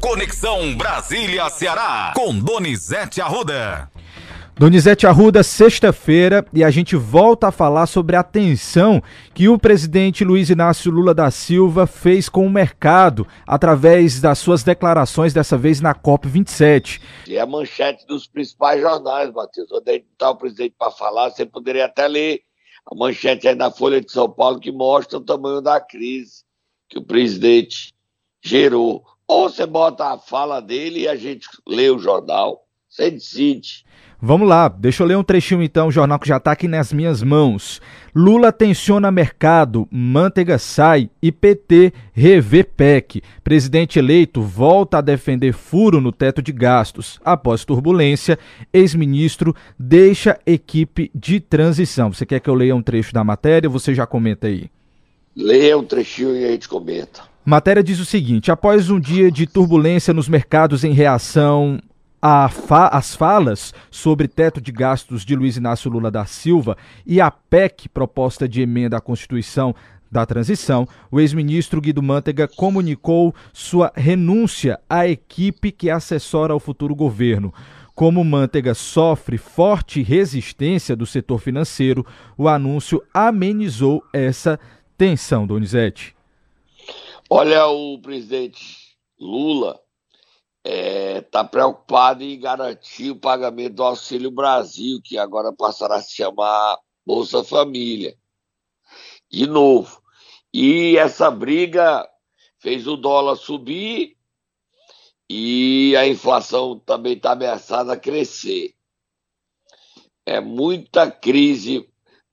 Conexão 0.00 0.74
Brasília-Ceará, 0.76 2.14
com 2.16 2.38
Donizete 2.38 3.20
Arruda. 3.20 3.90
Donizete 4.58 5.06
Arruda, 5.06 5.42
sexta-feira, 5.42 6.44
e 6.54 6.64
a 6.64 6.70
gente 6.70 6.96
volta 6.96 7.48
a 7.48 7.52
falar 7.52 7.86
sobre 7.86 8.16
a 8.16 8.22
tensão 8.22 9.02
que 9.34 9.46
o 9.46 9.58
presidente 9.58 10.24
Luiz 10.24 10.48
Inácio 10.48 10.90
Lula 10.90 11.12
da 11.12 11.30
Silva 11.30 11.86
fez 11.86 12.30
com 12.30 12.46
o 12.46 12.50
mercado 12.50 13.26
através 13.46 14.22
das 14.22 14.38
suas 14.38 14.62
declarações, 14.62 15.34
dessa 15.34 15.58
vez 15.58 15.82
na 15.82 15.94
COP27. 15.94 17.00
E 17.28 17.36
é 17.36 17.40
a 17.40 17.46
manchete 17.46 18.06
dos 18.06 18.26
principais 18.26 18.80
jornais, 18.80 19.30
Matheus. 19.30 19.70
Onde 19.70 20.02
está 20.12 20.30
o 20.30 20.36
presidente 20.36 20.74
para 20.78 20.90
falar, 20.90 21.30
você 21.30 21.44
poderia 21.44 21.84
até 21.84 22.08
ler 22.08 22.40
a 22.90 22.94
manchete 22.94 23.46
aí 23.46 23.54
da 23.54 23.70
Folha 23.70 24.00
de 24.00 24.10
São 24.10 24.30
Paulo 24.30 24.60
que 24.60 24.72
mostra 24.72 25.18
o 25.18 25.22
tamanho 25.22 25.60
da 25.60 25.78
crise 25.78 26.42
que 26.88 26.98
o 26.98 27.04
presidente 27.04 27.92
gerou. 28.42 29.04
Ou 29.30 29.48
você 29.48 29.64
bota 29.64 30.12
a 30.12 30.18
fala 30.18 30.60
dele 30.60 31.02
e 31.02 31.08
a 31.08 31.14
gente 31.14 31.48
lê 31.64 31.88
o 31.88 32.00
jornal. 32.00 32.64
Você 32.88 33.12
decide. 33.12 33.84
Vamos 34.20 34.48
lá, 34.48 34.66
deixa 34.66 35.04
eu 35.04 35.06
ler 35.06 35.16
um 35.16 35.22
trechinho 35.22 35.62
então, 35.62 35.86
o 35.86 35.92
jornal 35.92 36.18
que 36.18 36.26
já 36.26 36.38
está 36.38 36.50
aqui 36.50 36.66
nas 36.66 36.92
minhas 36.92 37.22
mãos. 37.22 37.80
Lula 38.12 38.50
tensiona 38.50 39.08
mercado, 39.12 39.86
manteiga 39.88 40.58
sai 40.58 41.08
e 41.22 41.30
PT 41.30 41.92
revê 42.12 42.64
PEC. 42.64 43.22
Presidente 43.44 44.00
eleito 44.00 44.42
volta 44.42 44.98
a 44.98 45.00
defender 45.00 45.52
furo 45.52 46.00
no 46.00 46.10
teto 46.10 46.42
de 46.42 46.50
gastos. 46.50 47.20
Após 47.24 47.64
turbulência, 47.64 48.36
ex-ministro 48.72 49.54
deixa 49.78 50.40
equipe 50.44 51.08
de 51.14 51.38
transição. 51.38 52.12
Você 52.12 52.26
quer 52.26 52.40
que 52.40 52.50
eu 52.50 52.54
leia 52.54 52.74
um 52.74 52.82
trecho 52.82 53.14
da 53.14 53.22
matéria? 53.22 53.70
Você 53.70 53.94
já 53.94 54.08
comenta 54.08 54.48
aí. 54.48 54.68
Leia 55.36 55.78
um 55.78 55.84
trechinho 55.84 56.34
e 56.34 56.44
a 56.44 56.48
gente 56.48 56.68
comenta. 56.68 57.29
Matéria 57.44 57.82
diz 57.82 57.98
o 57.98 58.04
seguinte: 58.04 58.50
após 58.50 58.90
um 58.90 59.00
dia 59.00 59.30
de 59.30 59.46
turbulência 59.46 60.12
nos 60.12 60.28
mercados 60.28 60.84
em 60.84 60.92
reação 60.92 61.80
as 62.22 63.14
falas 63.16 63.72
sobre 63.90 64.28
teto 64.28 64.60
de 64.60 64.70
gastos 64.70 65.24
de 65.24 65.34
Luiz 65.34 65.56
Inácio 65.56 65.90
Lula 65.90 66.10
da 66.10 66.26
Silva 66.26 66.76
e 67.06 67.18
a 67.18 67.30
PEC, 67.30 67.88
proposta 67.88 68.46
de 68.46 68.60
emenda 68.60 68.98
à 68.98 69.00
Constituição 69.00 69.74
da 70.10 70.26
transição, 70.26 70.86
o 71.10 71.18
ex-ministro 71.18 71.80
Guido 71.80 72.02
Mantega 72.02 72.46
comunicou 72.46 73.34
sua 73.54 73.90
renúncia 73.94 74.78
à 74.88 75.08
equipe 75.08 75.72
que 75.72 75.88
assessora 75.88 76.54
o 76.54 76.60
futuro 76.60 76.94
governo. 76.94 77.54
Como 77.94 78.22
Mantega 78.22 78.74
sofre 78.74 79.38
forte 79.38 80.02
resistência 80.02 80.94
do 80.94 81.06
setor 81.06 81.38
financeiro, 81.38 82.04
o 82.36 82.48
anúncio 82.48 83.02
amenizou 83.14 84.02
essa 84.12 84.60
tensão, 84.98 85.46
Donizete. 85.46 86.19
Olha, 87.32 87.68
o 87.68 87.96
presidente 88.02 88.98
Lula 89.16 89.80
está 90.64 90.68
é, 90.68 91.20
tá 91.20 91.44
preocupado 91.44 92.24
em 92.24 92.40
garantir 92.40 93.12
o 93.12 93.20
pagamento 93.20 93.76
do 93.76 93.84
Auxílio 93.84 94.32
Brasil, 94.32 95.00
que 95.00 95.16
agora 95.16 95.52
passará 95.52 95.94
a 95.94 96.02
se 96.02 96.16
chamar 96.16 96.76
Bolsa 97.06 97.44
Família. 97.44 98.18
De 99.30 99.46
novo. 99.46 100.02
E 100.52 100.96
essa 100.96 101.30
briga 101.30 102.04
fez 102.58 102.88
o 102.88 102.96
dólar 102.96 103.36
subir 103.36 104.16
e 105.30 105.94
a 105.96 106.08
inflação 106.08 106.80
também 106.80 107.12
está 107.12 107.30
ameaçada 107.30 107.92
a 107.92 107.96
crescer. 107.96 108.74
É 110.26 110.40
muita 110.40 111.08
crise 111.08 111.88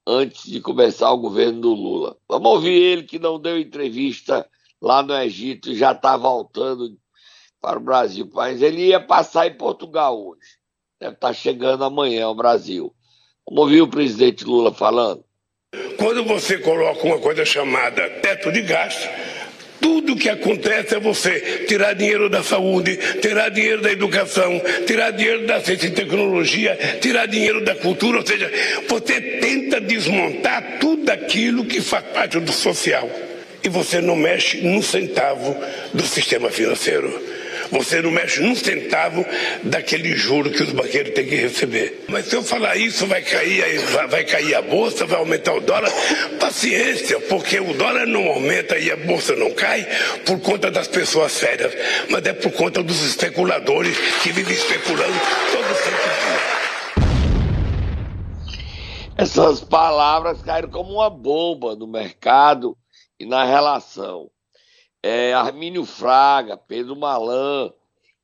antes 0.08 0.50
de 0.50 0.59
começar 0.59 1.12
o 1.12 1.20
governo 1.20 1.62
do 1.62 1.73
Lula. 1.75 2.18
Vamos 2.28 2.52
ouvir 2.52 2.73
ele 2.73 3.03
que 3.03 3.20
não 3.20 3.40
deu 3.40 3.59
entrevista 3.59 4.50
lá 4.81 5.02
no 5.03 5.16
Egito 5.16 5.75
já 5.75 5.92
está 5.92 6.16
voltando 6.17 6.97
para 7.61 7.78
o 7.78 7.83
Brasil. 7.83 8.30
Mas 8.33 8.61
ele 8.61 8.88
ia 8.88 9.00
passar 9.00 9.47
em 9.47 9.58
Portugal 9.58 10.19
hoje. 10.19 10.58
Deve 11.00 11.14
estar 11.14 11.28
tá 11.28 11.34
chegando 11.34 11.84
amanhã 11.84 12.25
ao 12.25 12.36
Brasil. 12.36 12.94
Como 13.45 13.61
ouviu 13.61 13.86
o 13.86 13.89
presidente 13.89 14.44
Lula 14.44 14.73
falando? 14.73 15.23
Quando 15.97 16.24
você 16.24 16.57
coloca 16.57 17.06
uma 17.06 17.19
coisa 17.19 17.46
chamada 17.46 18.09
teto 18.22 18.52
de 18.52 18.62
gasto, 18.62 19.07
tudo 19.81 20.16
que 20.16 20.29
acontece 20.29 20.96
é 20.96 21.00
você 21.00 21.66
tirar 21.68 21.94
dinheiro 21.94 22.29
da 22.29 22.44
saúde, 22.44 22.97
tirar 23.22 23.50
dinheiro 23.50 23.81
da 23.81 23.91
educação, 23.91 24.62
tirar 24.85 25.12
dinheiro 25.12 25.46
da 25.46 25.62
ciência 25.62 25.88
e 25.88 25.91
tecnologia, 25.91 27.00
tirar 27.02 27.25
dinheiro 27.25 27.63
da 27.63 27.75
cultura, 27.75 28.19
ou 28.19 28.25
seja, 28.25 28.52
você 28.88 29.19
tenta 29.40 29.79
desmontar 29.79 30.79
tudo 30.79 31.09
aquilo 31.09 31.66
que 31.66 31.81
faz 31.81 32.06
parte 32.06 32.40
do 32.40 32.52
social. 32.52 33.09
E 33.63 33.69
você 33.69 34.00
não 34.01 34.16
mexe 34.16 34.62
num 34.62 34.81
centavo 34.81 35.56
do 35.94 36.03
sistema 36.03 36.50
financeiro. 36.50 37.38
Você 37.72 38.01
não 38.01 38.12
mexe 38.12 38.41
num 38.41 38.56
centavo 38.56 39.25
daquele 39.63 40.16
juro 40.16 40.50
que 40.50 40.63
os 40.63 40.72
banqueiros 40.72 41.13
têm 41.13 41.28
que 41.28 41.35
receber. 41.35 42.06
Mas 42.07 42.28
se 42.28 42.35
eu 42.35 42.44
falar 42.44 42.78
isso, 42.78 43.06
vai 43.06 43.22
cair, 43.22 43.79
vai 44.09 44.23
cair 44.23 44.56
a 44.56 44.62
bolsa, 44.62 45.06
vai 45.06 45.19
aumentar 45.19 45.53
o 45.53 45.59
dólar. 45.59 45.91
Paciência, 46.40 47.19
porque 47.22 47.59
o 47.59 47.73
dólar 47.73 48.06
não 48.06 48.28
aumenta 48.28 48.78
e 48.78 48.90
a 48.91 48.96
bolsa 48.96 49.35
não 49.35 49.51
cai 49.51 49.85
por 50.25 50.40
conta 50.40 50.72
das 50.72 50.88
pessoas 50.88 51.34
sérias, 51.34 51.73
mas 52.09 52.25
é 52.25 52.34
por 52.34 52.51
conta 52.51 52.81
dos 52.81 53.03
especuladores 53.03 53.97
que 54.23 54.31
vivem 54.31 54.53
especulando 54.53 55.13
todo 55.51 55.67
santo 55.75 56.03
dia. 56.03 56.57
Essas 59.17 59.62
palavras 59.62 60.41
caíram 60.44 60.69
como 60.69 60.94
uma 60.94 61.09
bomba 61.09 61.75
no 61.75 61.88
mercado 61.88 62.78
e 63.19 63.25
na 63.25 63.44
relação 63.44 64.31
é, 65.01 65.33
Armínio 65.33 65.85
Fraga, 65.85 66.57
Pedro 66.57 66.95
Malan, 66.95 67.73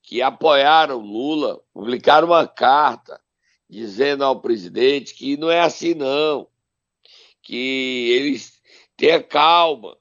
que 0.01 0.21
apoiaram 0.21 0.99
Lula, 0.99 1.61
publicaram 1.73 2.27
uma 2.27 2.47
carta 2.47 3.19
dizendo 3.69 4.23
ao 4.23 4.41
presidente 4.41 5.13
que 5.13 5.37
não 5.37 5.49
é 5.49 5.61
assim 5.61 5.93
não, 5.93 6.47
que 7.41 8.11
eles 8.11 8.61
tenham 8.97 9.23
calma, 9.23 9.97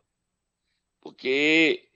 porque 1.01 1.89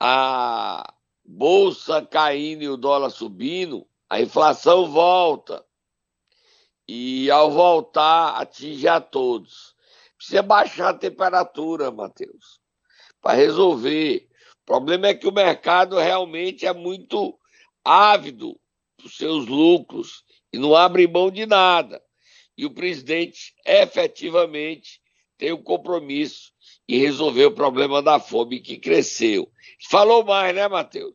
a 0.00 0.94
bolsa 1.24 2.00
caindo 2.02 2.62
e 2.62 2.68
o 2.68 2.76
dólar 2.76 3.10
subindo, 3.10 3.86
a 4.08 4.20
inflação 4.20 4.90
volta. 4.90 5.64
E 6.90 7.30
ao 7.30 7.50
voltar, 7.50 8.40
atinge 8.40 8.88
a 8.88 8.98
todos. 8.98 9.74
Precisa 10.18 10.42
baixar 10.42 10.90
a 10.90 10.94
temperatura, 10.94 11.90
Matheus 11.90 12.60
para 13.20 13.36
resolver. 13.36 14.28
O 14.62 14.66
problema 14.66 15.08
é 15.08 15.14
que 15.14 15.26
o 15.26 15.32
mercado 15.32 15.96
realmente 15.96 16.66
é 16.66 16.72
muito 16.72 17.38
ávido 17.84 18.58
dos 19.02 19.16
seus 19.16 19.46
lucros 19.46 20.24
e 20.52 20.58
não 20.58 20.74
abre 20.74 21.06
mão 21.06 21.30
de 21.30 21.46
nada. 21.46 22.02
E 22.56 22.66
o 22.66 22.70
presidente 22.70 23.54
efetivamente 23.64 25.00
tem 25.36 25.52
o 25.52 25.56
um 25.56 25.62
compromisso 25.62 26.52
em 26.88 26.98
resolver 26.98 27.46
o 27.46 27.54
problema 27.54 28.02
da 28.02 28.18
fome 28.18 28.60
que 28.60 28.76
cresceu. 28.76 29.50
Falou 29.88 30.24
mais, 30.24 30.54
né, 30.54 30.66
Matheus? 30.66 31.14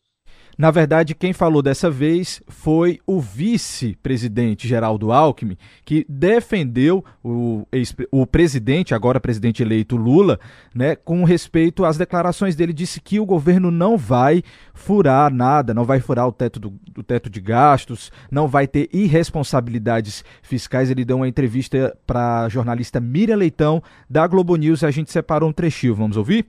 Na 0.57 0.69
verdade, 0.69 1.15
quem 1.15 1.33
falou 1.33 1.61
dessa 1.61 1.89
vez 1.89 2.41
foi 2.47 2.99
o 3.07 3.19
vice-presidente 3.19 4.67
Geraldo 4.67 5.11
Alckmin, 5.11 5.57
que 5.83 6.05
defendeu 6.07 7.03
o, 7.23 7.65
o 8.11 8.27
presidente, 8.27 8.93
agora 8.93 9.19
presidente 9.19 9.63
eleito 9.63 9.95
Lula, 9.95 10.39
né, 10.73 10.95
com 10.95 11.23
respeito 11.23 11.83
às 11.83 11.97
declarações 11.97 12.55
dele. 12.55 12.71
Disse 12.71 13.01
que 13.01 13.19
o 13.19 13.25
governo 13.25 13.71
não 13.71 13.97
vai 13.97 14.43
furar 14.73 15.33
nada, 15.33 15.73
não 15.73 15.85
vai 15.85 15.99
furar 15.99 16.27
o 16.27 16.31
teto, 16.31 16.59
do, 16.59 17.03
teto 17.03 17.29
de 17.29 17.41
gastos, 17.41 18.11
não 18.29 18.47
vai 18.47 18.67
ter 18.67 18.89
irresponsabilidades 18.93 20.23
fiscais. 20.43 20.91
Ele 20.91 21.03
deu 21.03 21.17
uma 21.17 21.27
entrevista 21.27 21.97
para 22.05 22.41
a 22.41 22.49
jornalista 22.49 22.99
Miriam 22.99 23.37
Leitão, 23.37 23.81
da 24.07 24.27
Globo 24.27 24.55
News. 24.55 24.83
A 24.83 24.91
gente 24.91 25.11
separou 25.11 25.49
um 25.49 25.53
trechinho. 25.53 25.95
Vamos 25.95 26.15
ouvir? 26.15 26.45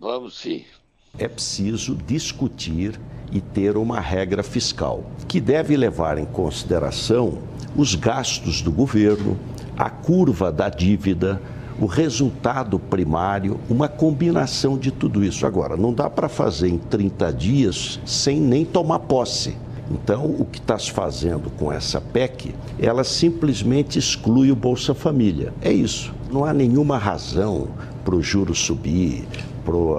Vamos 0.00 0.36
sim. 0.36 0.64
É 1.18 1.28
preciso 1.28 1.96
discutir 2.06 2.98
e 3.32 3.40
ter 3.40 3.76
uma 3.76 4.00
regra 4.00 4.42
fiscal 4.42 5.04
que 5.28 5.40
deve 5.40 5.76
levar 5.76 6.18
em 6.18 6.24
consideração 6.24 7.38
os 7.76 7.94
gastos 7.94 8.62
do 8.62 8.72
governo, 8.72 9.38
a 9.76 9.90
curva 9.90 10.50
da 10.50 10.68
dívida, 10.68 11.40
o 11.80 11.86
resultado 11.86 12.78
primário, 12.78 13.58
uma 13.68 13.88
combinação 13.88 14.76
de 14.78 14.90
tudo 14.90 15.24
isso. 15.24 15.46
Agora, 15.46 15.76
não 15.76 15.92
dá 15.92 16.10
para 16.10 16.28
fazer 16.28 16.68
em 16.68 16.78
30 16.78 17.32
dias 17.32 18.00
sem 18.04 18.40
nem 18.40 18.64
tomar 18.64 19.00
posse. 19.00 19.56
Então, 19.90 20.24
o 20.26 20.44
que 20.44 20.58
está 20.58 20.78
se 20.78 20.92
fazendo 20.92 21.50
com 21.50 21.72
essa 21.72 22.00
PEC, 22.00 22.54
ela 22.78 23.02
simplesmente 23.02 23.98
exclui 23.98 24.52
o 24.52 24.56
Bolsa 24.56 24.94
Família. 24.94 25.52
É 25.60 25.72
isso. 25.72 26.14
Não 26.30 26.44
há 26.44 26.52
nenhuma 26.52 26.96
razão 26.96 27.68
para 28.04 28.14
o 28.14 28.22
juro 28.22 28.54
subir, 28.54 29.26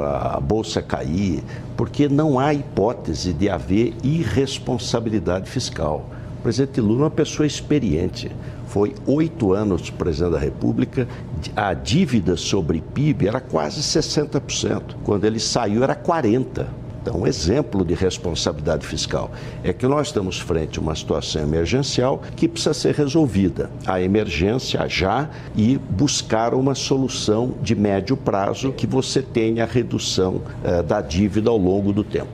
a 0.01 0.39
bolsa 0.39 0.81
cair, 0.81 1.43
porque 1.77 2.07
não 2.09 2.39
há 2.39 2.53
hipótese 2.53 3.33
de 3.33 3.49
haver 3.49 3.93
irresponsabilidade 4.03 5.49
fiscal. 5.49 6.05
O 6.39 6.41
presidente 6.41 6.81
Lula 6.81 7.01
é 7.01 7.03
uma 7.03 7.11
pessoa 7.11 7.45
experiente. 7.45 8.31
Foi 8.67 8.95
oito 9.05 9.53
anos 9.53 9.89
presidente 9.89 10.31
da 10.31 10.39
República, 10.39 11.07
a 11.55 11.73
dívida 11.73 12.37
sobre 12.37 12.81
PIB 12.93 13.27
era 13.27 13.39
quase 13.39 13.81
60%. 13.81 14.95
Quando 15.03 15.25
ele 15.25 15.39
saiu, 15.39 15.83
era 15.83 15.95
40%. 15.95 16.65
Então, 17.01 17.21
um 17.21 17.25
exemplo 17.25 17.83
de 17.83 17.95
responsabilidade 17.95 18.86
fiscal 18.86 19.31
é 19.63 19.74
que 19.74 19.88
nós 19.88 20.07
estamos 20.07 20.39
frente 20.39 20.77
a 20.77 20.81
uma 20.83 20.95
situação 20.95 21.42
emergencial 21.42 22.21
que 22.38 22.48
precisa 22.48 22.75
ser 22.75 22.94
resolvida. 22.94 23.71
A 23.88 24.00
emergência 24.00 24.88
já 24.88 25.27
e 25.57 25.80
buscar 25.80 26.53
uma 26.53 26.75
solução 26.75 27.57
de 27.59 27.74
médio 27.74 28.15
prazo 28.15 28.71
que 28.71 28.86
você 28.86 29.19
tenha 29.19 29.65
redução 29.65 30.44
eh, 30.63 30.83
da 30.83 31.01
dívida 31.01 31.50
ao 31.50 31.57
longo 31.57 31.92
do 31.92 32.03
tempo. 32.03 32.30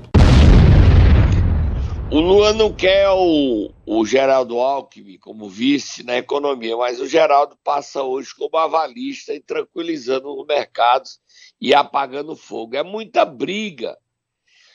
O 2.11 2.19
Lula 2.19 2.51
não 2.51 2.73
quer 2.73 3.09
o, 3.09 3.71
o 3.85 4.05
Geraldo 4.05 4.59
Alckmin 4.59 5.17
como 5.17 5.49
vice 5.49 6.03
na 6.03 6.17
economia, 6.17 6.75
mas 6.75 6.99
o 6.99 7.07
Geraldo 7.07 7.57
passa 7.63 8.03
hoje 8.03 8.35
como 8.37 8.57
avalista 8.57 9.33
e 9.33 9.39
tranquilizando 9.39 10.29
os 10.29 10.45
mercados 10.45 11.19
e 11.59 11.73
apagando 11.73 12.35
fogo. 12.35 12.75
É 12.75 12.83
muita 12.83 13.23
briga 13.23 13.97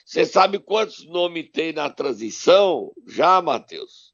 você 0.05 0.27
sabe 0.27 0.59
quantos 0.59 1.07
nomes 1.07 1.51
tem 1.53 1.73
na 1.73 1.89
transição 1.89 2.93
já, 3.07 3.41
Matheus? 3.41 4.13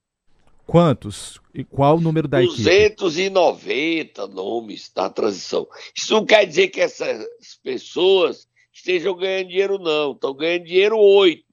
Quantos? 0.67 1.41
E 1.55 1.65
qual 1.65 1.97
o 1.97 2.01
número 2.01 2.29
da 2.29 2.43
290 2.43 4.23
equipe? 4.23 4.35
nomes 4.35 4.93
na 4.95 5.09
transição. 5.09 5.67
Isso 5.97 6.13
não 6.13 6.27
quer 6.27 6.45
dizer 6.45 6.69
que 6.69 6.81
essas 6.81 7.27
pessoas 7.63 8.47
estejam 8.71 9.17
ganhando 9.17 9.49
dinheiro, 9.49 9.79
não. 9.79 10.13
Estão 10.13 10.35
ganhando 10.35 10.65
dinheiro 10.65 10.99
oito. 10.99 11.45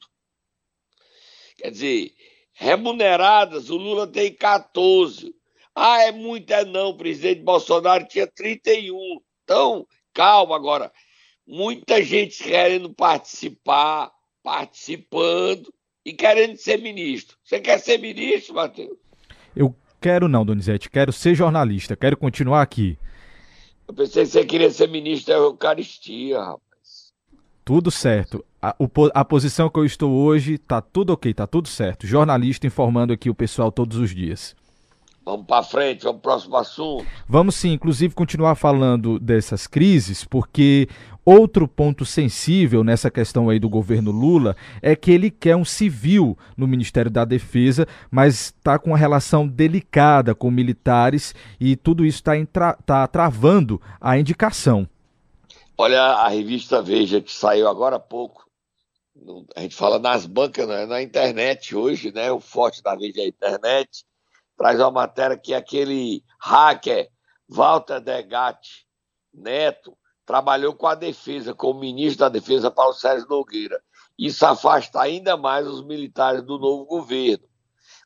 Quer 1.57 1.71
dizer, 1.71 2.13
remuneradas, 2.51 3.69
o 3.69 3.77
Lula 3.77 4.05
tem 4.05 4.33
14. 4.33 5.33
Ah, 5.73 6.03
é 6.03 6.11
muito, 6.11 6.51
é 6.51 6.65
não. 6.65 6.89
O 6.89 6.97
presidente 6.97 7.41
Bolsonaro 7.41 8.05
tinha 8.07 8.27
31. 8.27 9.21
Então, 9.43 9.88
calma 10.13 10.57
agora. 10.57 10.91
Muita 11.47 12.03
gente 12.03 12.43
querendo 12.43 12.93
participar 12.93 14.11
participando 14.45 15.74
e 16.06 16.13
querendo 16.13 16.56
ser 16.56 16.80
ministro. 16.80 17.36
Você 17.44 17.59
quer 17.59 17.80
ser 17.80 17.97
ministro, 17.97 18.53
Matheus? 18.53 18.95
Eu 19.56 19.75
quero 20.00 20.27
não, 20.27 20.45
Donizete. 20.45 20.88
Quero 20.88 21.12
ser 21.12 21.33
jornalista. 21.33 21.95
Quero 21.95 22.15
continuar 22.15 22.62
aqui. 22.62 22.95
Eu 23.88 23.94
pensei 23.95 24.24
que 24.24 24.30
você 24.30 24.45
queria 24.45 24.69
ser 24.69 24.88
ministro 24.88 25.33
da 25.33 25.39
Eucaristia, 25.39 26.39
rapaz. 26.39 26.62
Tudo 27.63 27.89
certo. 27.89 28.45
A, 28.62 28.75
o, 28.77 28.88
a 29.15 29.25
posição 29.25 29.68
que 29.68 29.80
eu 29.80 29.86
estou 29.86 30.12
hoje 30.13 30.59
tá 30.59 30.80
tudo 30.80 31.12
ok, 31.12 31.33
tá 31.33 31.48
tudo 31.48 31.68
certo. 31.68 32.06
Jornalista 32.06 32.68
informando 32.68 33.13
aqui 33.13 33.31
o 33.31 33.36
pessoal 33.36 33.71
todos 33.71 33.98
os 33.98 34.13
dias. 34.13 34.56
Vamos 35.25 35.48
para 35.48 35.63
frente, 35.63 36.03
vamos 36.03 36.21
para 36.21 36.30
o 36.30 36.33
próximo 36.33 36.56
assunto. 36.56 37.07
Vamos 37.27 37.56
sim, 37.56 37.71
inclusive 37.71 38.13
continuar 38.13 38.53
falando 38.53 39.18
dessas 39.18 39.65
crises, 39.65 40.24
porque 40.24 40.88
outro 41.25 41.68
ponto 41.68 42.06
sensível 42.06 42.83
nessa 42.83 43.10
questão 43.10 43.50
aí 43.50 43.60
do 43.60 43.68
governo 43.68 44.12
Lula 44.12 44.56
é 44.81 44.95
que 44.95 45.12
ele 45.12 45.31
quer 45.31 45.56
um 45.56 45.66
civil 45.66 46.38
no 46.56 46.68
Ministério 46.68 47.10
da 47.10 47.25
Defesa, 47.25 47.88
mas 48.12 48.54
está 48.56 48.77
com 48.77 48.92
uma 48.92 48.98
relação 48.98 49.48
delicada 49.48 50.36
com 50.36 50.51
militares 50.51 51.33
e 51.60 51.75
tudo 51.75 52.06
isso 52.06 52.24
está 52.30 52.74
tá 52.74 53.07
travando 53.07 53.81
a 54.00 54.18
indicação. 54.18 54.88
Olha 55.77 56.01
a 56.01 56.27
revista 56.27 56.81
Veja 56.81 57.19
que 57.19 57.31
saiu 57.31 57.68
agora 57.68 57.98
há 57.98 58.00
pouco. 58.00 58.45
A 59.56 59.62
gente 59.62 59.75
fala 59.75 59.98
nas 59.98 60.25
bancas, 60.25 60.68
né? 60.68 60.86
na 60.86 61.01
internet 61.01 61.75
hoje, 61.75 62.13
né? 62.13 62.31
O 62.31 62.39
forte 62.39 62.83
da 62.83 62.95
Veja 62.95 63.22
é 63.22 63.25
a 63.25 63.27
internet 63.27 64.06
traz 64.57 64.80
uma 64.80 64.92
matéria 64.92 65.38
que 65.38 65.54
aquele 65.54 66.24
hacker 66.39 67.10
Walter 67.48 68.00
Degatti 68.00 68.86
Neto 69.33 69.98
trabalhou 70.25 70.74
com 70.74 70.88
a 70.88 70.95
defesa, 70.95 71.54
com 71.54 71.72
o 71.72 71.80
ministro 71.80 72.19
da 72.19 72.30
Defesa 72.30 72.72
Paulo 72.72 72.94
Sérgio 72.94 73.27
Nogueira. 73.30 73.81
Isso 74.18 74.45
afasta 74.45 75.01
ainda 75.01 75.38
mais 75.38 75.68
os 75.68 75.86
militares 75.86 76.42
do 76.42 76.57
novo 76.57 76.86
governo, 76.86 77.45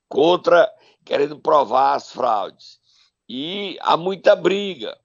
contra 0.07 0.69
querendo 1.05 1.39
provar 1.39 1.95
as 1.95 2.11
fraudes. 2.11 2.79
E 3.27 3.77
há 3.81 3.95
muita 3.95 4.35
briga. 4.35 4.97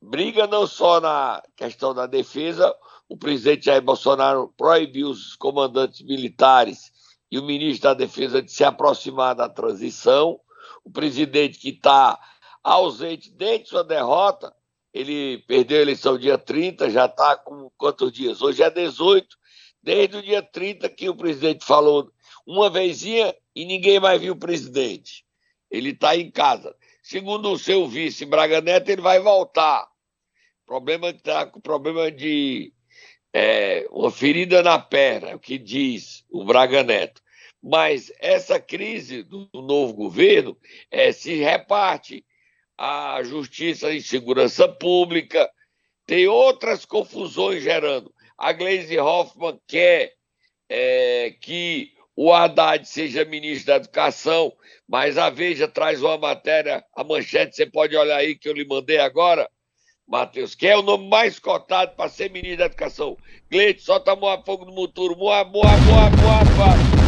Briga 0.00 0.46
não 0.46 0.66
só 0.66 1.00
na 1.00 1.42
questão 1.56 1.92
da 1.92 2.06
defesa, 2.06 2.72
o 3.08 3.16
presidente 3.16 3.66
Jair 3.66 3.82
Bolsonaro 3.82 4.52
proibiu 4.56 5.08
os 5.08 5.34
comandantes 5.34 6.02
militares 6.02 6.92
e 7.30 7.38
o 7.38 7.42
ministro 7.42 7.90
da 7.90 7.94
Defesa 7.94 8.40
de 8.40 8.50
se 8.50 8.64
aproximar 8.64 9.34
da 9.34 9.48
transição, 9.48 10.40
o 10.84 10.90
presidente 10.90 11.58
que 11.58 11.70
está 11.70 12.18
ausente 12.62 13.30
desde 13.30 13.68
sua 13.68 13.82
derrota, 13.82 14.54
ele 14.92 15.38
perdeu 15.46 15.78
a 15.78 15.82
eleição 15.82 16.18
dia 16.18 16.38
30, 16.38 16.90
já 16.90 17.06
está 17.06 17.36
com 17.36 17.70
quantos 17.76 18.12
dias? 18.12 18.40
Hoje 18.40 18.62
é 18.62 18.70
18, 18.70 19.36
desde 19.82 20.16
o 20.16 20.22
dia 20.22 20.42
30 20.42 20.88
que 20.88 21.08
o 21.08 21.16
presidente 21.16 21.64
falou 21.64 22.10
uma 22.46 22.70
vezinha 22.70 23.34
e 23.54 23.64
ninguém 23.64 24.00
mais 24.00 24.20
viu 24.20 24.32
o 24.32 24.38
presidente. 24.38 25.24
Ele 25.70 25.90
está 25.90 26.16
em 26.16 26.30
casa. 26.30 26.74
Segundo 27.02 27.50
o 27.50 27.58
seu 27.58 27.86
vice 27.86 28.24
Braga 28.24 28.60
Neto, 28.60 28.88
ele 28.88 29.02
vai 29.02 29.20
voltar. 29.20 29.86
Problema 30.66 31.10
está 31.10 31.46
com 31.46 31.60
problema 31.60 32.10
de 32.10 32.72
é, 33.32 33.86
uma 33.90 34.10
ferida 34.10 34.62
na 34.62 34.78
perna, 34.78 35.30
é 35.30 35.34
o 35.34 35.38
que 35.38 35.58
diz 35.58 36.24
o 36.30 36.44
Braga 36.44 36.82
Neto. 36.82 37.22
Mas 37.62 38.12
essa 38.20 38.60
crise 38.60 39.22
do 39.22 39.48
novo 39.54 39.92
governo 39.92 40.56
é, 40.90 41.12
se 41.12 41.34
reparte 41.34 42.24
a 42.78 43.20
justiça 43.24 43.90
e 43.90 44.00
segurança 44.00 44.68
pública, 44.68 45.50
tem 46.06 46.28
outras 46.28 46.84
confusões 46.84 47.62
gerando. 47.62 48.14
A 48.38 48.52
Gleisi 48.52 48.96
Hoffmann 48.98 49.58
quer 49.66 50.12
é, 50.68 51.34
que 51.40 51.90
o 52.14 52.32
Haddad 52.32 52.86
seja 52.88 53.24
ministro 53.24 53.66
da 53.66 53.76
Educação, 53.76 54.52
mas 54.88 55.18
a 55.18 55.28
Veja 55.28 55.66
traz 55.66 56.02
uma 56.02 56.16
matéria, 56.16 56.84
a 56.96 57.02
manchete, 57.02 57.56
você 57.56 57.66
pode 57.66 57.96
olhar 57.96 58.16
aí 58.16 58.36
que 58.36 58.48
eu 58.48 58.52
lhe 58.52 58.66
mandei 58.66 58.98
agora, 58.98 59.48
Matheus, 60.06 60.54
que 60.54 60.66
é 60.66 60.76
o 60.76 60.82
nome 60.82 61.08
mais 61.08 61.38
cotado 61.38 61.94
para 61.94 62.08
ser 62.08 62.30
ministro 62.30 62.58
da 62.58 62.66
Educação. 62.66 63.16
Gleite, 63.50 63.82
solta 63.82 64.16
Moa 64.16 64.42
Fogo 64.44 64.64
no 64.64 64.72
Muturo, 64.72 65.16
Moa, 65.16 65.44
Moa, 65.44 65.64
Moa, 65.64 66.10
Moa, 66.10 66.44
Moa. 66.56 66.98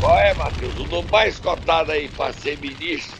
Qual 0.00 0.18
é, 0.18 0.34
Matheus? 0.34 0.74
O 0.78 0.86
nome 0.86 1.10
mais 1.10 1.38
cotado 1.38 1.92
aí 1.92 2.08
para 2.08 2.32
ser 2.32 2.58
ministro, 2.58 3.16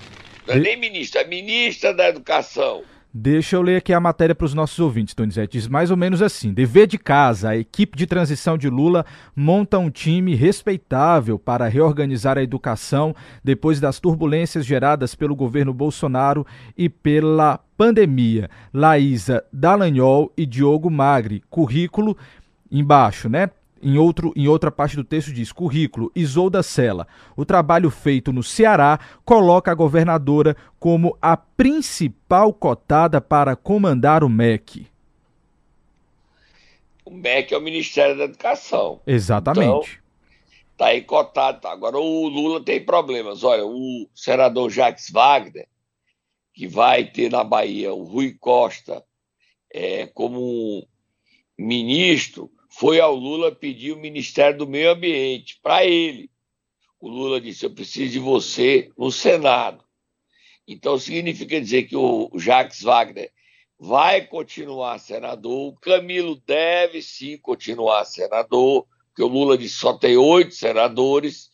não 0.46 0.54
é 0.54 0.58
nem 0.58 0.78
ministro, 0.78 1.20
é 1.20 1.24
ministra 1.26 1.92
da 1.92 2.08
Educação. 2.08 2.82
Deixa 3.18 3.56
eu 3.56 3.62
ler 3.62 3.76
aqui 3.76 3.94
a 3.94 4.00
matéria 4.00 4.34
para 4.34 4.44
os 4.44 4.52
nossos 4.52 4.78
ouvintes, 4.78 5.14
Donizete. 5.14 5.52
Diz 5.56 5.66
mais 5.66 5.90
ou 5.90 5.96
menos 5.96 6.20
assim: 6.20 6.52
dever 6.52 6.86
de 6.86 6.98
casa, 6.98 7.48
a 7.48 7.56
equipe 7.56 7.96
de 7.96 8.06
transição 8.06 8.58
de 8.58 8.68
Lula 8.68 9.06
monta 9.34 9.78
um 9.78 9.88
time 9.88 10.34
respeitável 10.34 11.38
para 11.38 11.66
reorganizar 11.66 12.36
a 12.36 12.42
educação 12.42 13.16
depois 13.42 13.80
das 13.80 13.98
turbulências 13.98 14.66
geradas 14.66 15.14
pelo 15.14 15.34
governo 15.34 15.72
Bolsonaro 15.72 16.46
e 16.76 16.90
pela 16.90 17.58
pandemia. 17.74 18.50
Laísa 18.72 19.42
Dallagnol 19.50 20.30
e 20.36 20.44
Diogo 20.44 20.90
Magri. 20.90 21.42
Currículo 21.48 22.18
embaixo, 22.70 23.30
né? 23.30 23.48
Em, 23.82 23.98
outro, 23.98 24.32
em 24.34 24.48
outra 24.48 24.70
parte 24.70 24.96
do 24.96 25.04
texto 25.04 25.32
diz: 25.32 25.52
currículo, 25.52 26.10
Isolda 26.14 26.62
Sela. 26.62 27.06
O 27.36 27.44
trabalho 27.44 27.90
feito 27.90 28.32
no 28.32 28.42
Ceará 28.42 28.98
coloca 29.24 29.70
a 29.70 29.74
governadora 29.74 30.56
como 30.78 31.16
a 31.20 31.36
principal 31.36 32.52
cotada 32.52 33.20
para 33.20 33.54
comandar 33.54 34.24
o 34.24 34.28
MEC. 34.28 34.86
O 37.04 37.10
MEC 37.10 37.54
é 37.54 37.58
o 37.58 37.60
Ministério 37.60 38.16
da 38.16 38.24
Educação. 38.24 39.00
Exatamente. 39.06 39.68
Então, 39.68 39.82
tá 40.76 40.86
aí 40.86 41.02
cotado. 41.02 41.60
Tá. 41.60 41.70
Agora 41.70 41.98
o 41.98 42.28
Lula 42.28 42.64
tem 42.64 42.84
problemas. 42.84 43.44
Olha, 43.44 43.64
o 43.64 44.08
senador 44.14 44.70
Jacques 44.70 45.10
Wagner, 45.10 45.68
que 46.54 46.66
vai 46.66 47.04
ter 47.04 47.30
na 47.30 47.44
Bahia 47.44 47.92
o 47.92 48.02
Rui 48.02 48.34
Costa 48.40 49.04
é, 49.72 50.06
como 50.06 50.86
ministro 51.58 52.50
foi 52.78 53.00
ao 53.00 53.14
Lula 53.14 53.54
pedir 53.54 53.92
o 53.92 53.98
Ministério 53.98 54.58
do 54.58 54.66
Meio 54.66 54.90
Ambiente 54.90 55.58
para 55.62 55.82
ele. 55.86 56.30
O 57.00 57.08
Lula 57.08 57.40
disse: 57.40 57.64
Eu 57.64 57.74
preciso 57.74 58.12
de 58.12 58.18
você 58.18 58.90
no 58.98 59.10
Senado. 59.10 59.82
Então 60.68 60.98
significa 60.98 61.58
dizer 61.58 61.84
que 61.84 61.96
o 61.96 62.30
Jacques 62.36 62.82
Wagner 62.82 63.32
vai 63.78 64.26
continuar 64.26 64.98
senador, 64.98 65.72
o 65.72 65.76
Camilo 65.76 66.36
deve 66.46 67.00
sim 67.00 67.38
continuar 67.38 68.04
senador, 68.04 68.86
porque 69.08 69.22
o 69.22 69.28
Lula 69.28 69.56
disse 69.56 69.76
só 69.76 69.96
tem 69.96 70.16
oito 70.16 70.54
senadores, 70.54 71.50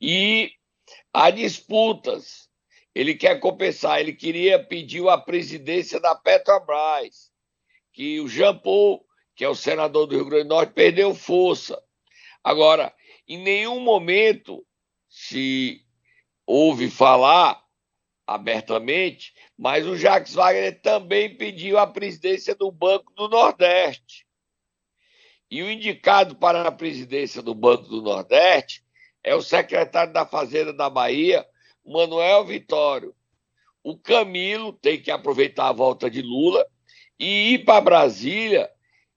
e 0.00 0.52
há 1.12 1.30
disputas. 1.30 2.48
Ele 2.94 3.14
quer 3.14 3.40
compensar, 3.40 4.00
ele 4.00 4.12
queria 4.12 4.62
pedir 4.62 5.08
a 5.08 5.16
presidência 5.16 6.00
da 6.00 6.14
Petrobras, 6.14 7.30
que 7.92 8.20
o 8.20 8.28
Jean 8.28 8.56
Paul 8.56 9.04
que 9.40 9.44
é 9.46 9.48
o 9.48 9.54
senador 9.54 10.06
do 10.06 10.16
Rio 10.16 10.26
Grande 10.26 10.44
do 10.44 10.50
Norte, 10.50 10.74
perdeu 10.74 11.14
força. 11.14 11.82
Agora, 12.44 12.94
em 13.26 13.38
nenhum 13.38 13.80
momento 13.80 14.62
se 15.08 15.80
ouve 16.46 16.90
falar 16.90 17.58
abertamente, 18.26 19.32
mas 19.56 19.86
o 19.86 19.96
Jacques 19.96 20.34
Wagner 20.34 20.78
também 20.82 21.34
pediu 21.34 21.78
a 21.78 21.86
presidência 21.86 22.54
do 22.54 22.70
Banco 22.70 23.14
do 23.14 23.30
Nordeste. 23.30 24.26
E 25.50 25.62
o 25.62 25.70
indicado 25.70 26.36
para 26.36 26.68
a 26.68 26.70
presidência 26.70 27.40
do 27.40 27.54
Banco 27.54 27.84
do 27.84 28.02
Nordeste 28.02 28.84
é 29.24 29.34
o 29.34 29.40
secretário 29.40 30.12
da 30.12 30.26
Fazenda 30.26 30.70
da 30.70 30.90
Bahia, 30.90 31.46
Manuel 31.82 32.44
Vitório. 32.44 33.16
O 33.82 33.96
Camilo 33.96 34.74
tem 34.74 35.00
que 35.00 35.10
aproveitar 35.10 35.68
a 35.68 35.72
volta 35.72 36.10
de 36.10 36.20
Lula 36.20 36.66
e 37.18 37.54
ir 37.54 37.64
para 37.64 37.80
Brasília. 37.80 38.70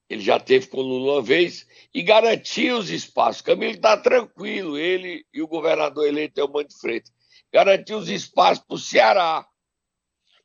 Ele 0.09 0.21
já 0.21 0.39
teve 0.39 0.67
com 0.67 0.81
Lula 0.81 1.13
uma 1.13 1.21
vez 1.21 1.67
e 1.93 2.01
garantir 2.01 2.71
os 2.71 2.89
espaços. 2.89 3.41
O 3.41 3.45
Camilo 3.45 3.73
está 3.73 3.97
tranquilo, 3.97 4.77
ele 4.77 5.25
e 5.33 5.41
o 5.41 5.47
governador 5.47 6.07
eleito 6.07 6.39
Eumano 6.39 6.67
de 6.67 6.77
Freitas. 6.77 7.11
Garantir 7.51 7.93
os 7.93 8.09
espaços 8.09 8.63
para 8.63 8.75
o 8.75 8.79
Ceará. 8.79 9.45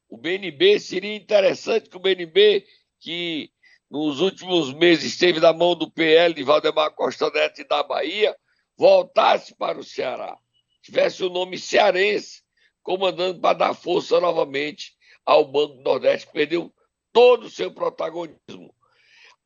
O 0.09 0.17
BNB 0.17 0.79
seria 0.81 1.15
interessante 1.15 1.91
que 1.91 1.97
o 1.97 2.01
BNB, 2.01 2.65
que 3.01 3.51
nos 3.91 4.21
últimos 4.21 4.73
meses 4.73 5.13
esteve 5.13 5.41
na 5.41 5.53
mão 5.53 5.75
do 5.75 5.91
PL 5.91 6.35
de 6.35 6.43
Valdemar 6.43 6.95
Costa 6.95 7.31
Neto 7.31 7.61
e 7.61 7.65
da 7.65 7.83
Bahia, 7.83 8.37
voltasse 8.77 9.55
para 9.57 9.79
o 9.79 9.85
Ceará. 9.85 10.37
Tivesse 10.83 11.23
o 11.25 11.31
nome 11.31 11.59
cearense 11.59 12.43
comandando 12.83 13.41
para 13.41 13.59
dar 13.59 13.75
força 13.75 14.19
novamente 14.19 14.93
ao 15.27 15.45
Banco 15.45 15.75
do 15.75 15.83
Nordeste, 15.83 16.27
que 16.27 16.33
perdeu 16.33 16.73
todo 17.13 17.45
o 17.45 17.51
seu 17.51 17.71
protagonismo. 17.71 18.75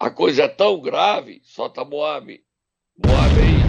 A 0.03 0.11
coisa 0.11 0.43
é 0.43 0.49
tão 0.49 0.81
grave, 0.81 1.41
solta 1.45 1.85
Moab, 1.85 2.45
Moab 3.07 3.35
aí. 3.39 3.63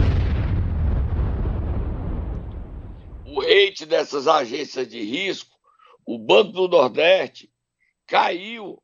O 3.31 3.39
rate 3.39 3.85
dessas 3.85 4.27
agências 4.27 4.87
de 4.87 4.99
risco, 4.99 5.55
o 6.03 6.17
Banco 6.17 6.51
do 6.53 6.67
Nordeste, 6.67 7.51
caiu, 8.07 8.81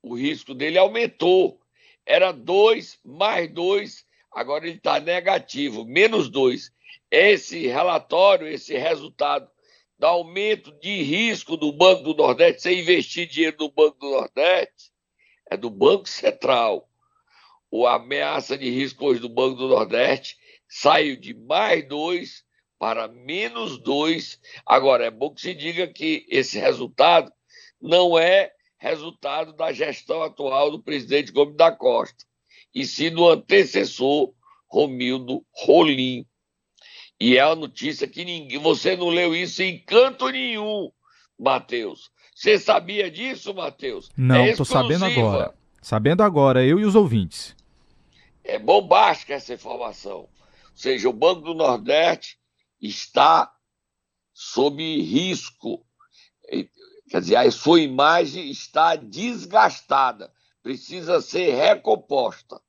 o 0.00 0.14
risco 0.14 0.54
dele 0.54 0.78
aumentou. 0.78 1.60
Era 2.06 2.30
2 2.30 3.00
mais 3.04 3.52
2, 3.52 4.06
agora 4.30 4.64
ele 4.64 4.76
está 4.76 5.00
negativo, 5.00 5.84
menos 5.84 6.28
2. 6.28 6.70
Esse 7.10 7.66
relatório, 7.66 8.46
esse 8.46 8.78
resultado 8.78 9.50
do 9.98 10.06
aumento 10.06 10.70
de 10.78 11.02
risco 11.02 11.56
do 11.56 11.72
Banco 11.72 12.04
do 12.04 12.14
Nordeste, 12.14 12.62
sem 12.62 12.78
investir 12.78 13.26
dinheiro 13.26 13.56
no 13.58 13.72
Banco 13.72 13.98
do 13.98 14.08
Nordeste, 14.08 14.92
é 15.50 15.56
do 15.56 15.68
Banco 15.68 16.08
Central. 16.08 16.88
A 17.74 17.94
ameaça 17.94 18.56
de 18.56 18.68
risco 18.68 19.06
hoje 19.06 19.20
do 19.20 19.28
Banco 19.28 19.56
do 19.56 19.68
Nordeste 19.68 20.36
saiu 20.68 21.16
de 21.16 21.32
mais 21.32 21.86
dois 21.88 22.44
para 22.78 23.08
menos 23.08 23.78
dois. 23.78 24.40
Agora, 24.66 25.06
é 25.06 25.10
bom 25.10 25.32
que 25.32 25.40
se 25.40 25.54
diga 25.54 25.86
que 25.86 26.26
esse 26.28 26.58
resultado 26.58 27.32
não 27.80 28.18
é 28.18 28.52
resultado 28.76 29.52
da 29.52 29.72
gestão 29.72 30.22
atual 30.22 30.70
do 30.70 30.82
presidente 30.82 31.30
Gomes 31.30 31.56
da 31.56 31.70
Costa, 31.70 32.24
e 32.74 32.84
sim 32.84 33.10
do 33.10 33.28
antecessor 33.28 34.32
Romildo 34.68 35.44
Rolim. 35.52 36.26
E 37.20 37.38
é 37.38 37.46
uma 37.46 37.54
notícia 37.54 38.08
que 38.08 38.24
ninguém. 38.24 38.58
Você 38.58 38.96
não 38.96 39.08
leu 39.08 39.34
isso 39.34 39.62
em 39.62 39.78
canto 39.78 40.28
nenhum, 40.28 40.90
Matheus. 41.38 42.10
Você 42.34 42.58
sabia 42.58 43.08
disso, 43.08 43.54
Matheus? 43.54 44.10
Não, 44.16 44.44
estou 44.46 44.64
é 44.64 44.68
sabendo 44.68 45.04
agora. 45.04 45.54
Sabendo 45.80 46.22
agora, 46.22 46.64
eu 46.64 46.80
e 46.80 46.84
os 46.84 46.96
ouvintes. 46.96 47.54
É 48.44 48.58
bombástica 48.58 49.34
essa 49.34 49.54
informação. 49.54 50.20
Ou 50.20 50.30
seja, 50.74 51.08
o 51.08 51.12
Banco 51.12 51.42
do 51.42 51.54
Nordeste 51.54 52.38
está 52.80 53.52
sob 54.32 54.82
risco. 55.00 55.84
Quer 57.08 57.20
dizer, 57.20 57.36
a 57.36 57.50
sua 57.50 57.80
imagem 57.80 58.50
está 58.50 58.96
desgastada, 58.96 60.32
precisa 60.62 61.20
ser 61.20 61.54
recomposta. 61.54 62.60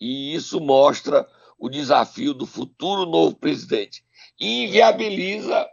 E 0.00 0.34
isso 0.34 0.60
mostra 0.60 1.28
o 1.58 1.68
desafio 1.68 2.34
do 2.34 2.46
futuro 2.46 3.06
novo 3.06 3.36
presidente 3.36 4.04
e 4.38 4.64
inviabiliza 4.64 5.68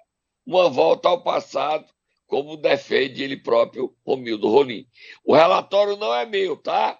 uma 0.46 0.70
volta 0.70 1.10
ao 1.10 1.24
passado, 1.24 1.86
como 2.28 2.58
defende 2.58 3.24
ele 3.24 3.38
próprio, 3.38 3.96
Romildo 4.06 4.48
Rolim. 4.48 4.88
O 5.26 5.34
relatório 5.34 5.98
não 5.98 6.14
é 6.14 6.26
meu, 6.26 6.56
tá? 6.56 7.00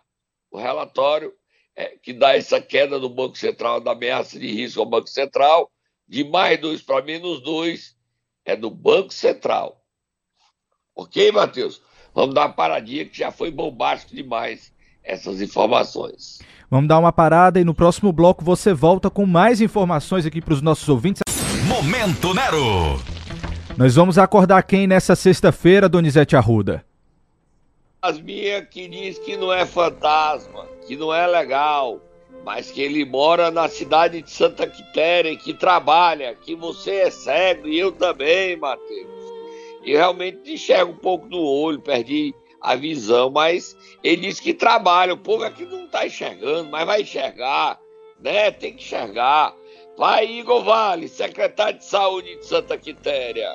O 0.50 0.58
relatório 0.58 1.34
é 1.82 1.98
que 2.02 2.14
dá 2.14 2.38
essa 2.38 2.62
queda 2.62 3.00
do 3.00 3.10
Banco 3.10 3.38
Central, 3.38 3.82
da 3.82 3.92
ameaça 3.92 4.40
de 4.40 4.52
risco 4.52 4.80
ao 4.80 4.86
Banco 4.86 5.10
Central, 5.10 5.72
de 6.08 6.24
mais 6.24 6.60
dois 6.60 6.82
para 6.82 7.04
menos 7.04 7.42
dois, 7.42 7.96
é 8.46 8.56
do 8.56 8.70
Banco 8.70 9.12
Central. 9.12 9.82
Ok, 10.96 11.32
Matheus? 11.32 11.82
Vamos 12.14 12.36
dar 12.36 12.42
uma 12.42 12.54
paradinha 12.54 13.06
que 13.06 13.18
já 13.18 13.32
foi 13.32 13.50
bombástico 13.50 14.14
demais 14.14 14.72
essas 15.04 15.42
informações. 15.42 16.40
Vamos 16.70 16.88
dar 16.88 17.00
uma 17.00 17.12
parada 17.12 17.60
e 17.60 17.64
no 17.64 17.74
próximo 17.74 18.14
bloco 18.14 18.46
você 18.46 18.74
volta 18.74 19.10
com 19.10 19.26
mais 19.26 19.60
informações 19.60 20.26
aqui 20.26 20.42
para 20.42 20.54
os 20.54 20.62
nossos 20.62 20.88
ouvintes. 20.88 21.22
Momento 21.68 22.34
Nero! 22.34 23.02
Nós 23.76 23.96
vamos 23.96 24.18
acordar 24.18 24.62
quem 24.64 24.86
nessa 24.86 25.16
sexta-feira, 25.16 25.90
Donizete 25.90 26.36
Arruda? 26.36 26.86
As 28.04 28.20
minhas 28.20 28.68
que 28.68 28.88
diz 28.88 29.20
que 29.20 29.38
não 29.38 29.54
é 29.54 29.64
fantasma, 29.64 30.66
que 30.88 30.96
não 30.96 31.14
é 31.14 31.28
legal, 31.28 32.02
mas 32.44 32.72
que 32.72 32.82
ele 32.82 33.06
mora 33.06 33.52
na 33.52 33.70
cidade 33.70 34.24
de 34.24 34.32
Santa 34.32 34.66
Quitéria 34.66 35.38
que 35.38 35.54
trabalha, 35.54 36.34
que 36.34 36.56
você 36.56 36.96
é 37.02 37.12
cego 37.12 37.68
e 37.68 37.78
eu 37.78 37.92
também, 37.92 38.58
Matheus. 38.58 39.08
E 39.84 39.92
realmente 39.92 40.52
enxergo 40.52 40.94
um 40.94 40.98
pouco 40.98 41.28
no 41.28 41.44
olho, 41.44 41.80
perdi 41.80 42.34
a 42.60 42.74
visão, 42.74 43.30
mas 43.30 43.78
ele 44.04 44.24
diz 44.24 44.40
que 44.40 44.52
trabalha. 44.52 45.14
O 45.14 45.18
povo 45.18 45.44
aqui 45.44 45.64
não 45.64 45.86
está 45.86 46.04
enxergando, 46.04 46.72
mas 46.72 46.88
vai 46.88 47.02
enxergar, 47.04 47.80
né? 48.20 48.50
Tem 48.50 48.74
que 48.74 48.84
enxergar. 48.84 49.56
Vai, 49.96 50.26
Igor 50.26 50.64
Vale, 50.64 51.08
secretário 51.08 51.78
de 51.78 51.86
Saúde 51.86 52.36
de 52.36 52.48
Santa 52.48 52.80
Quitéria. 52.80 53.52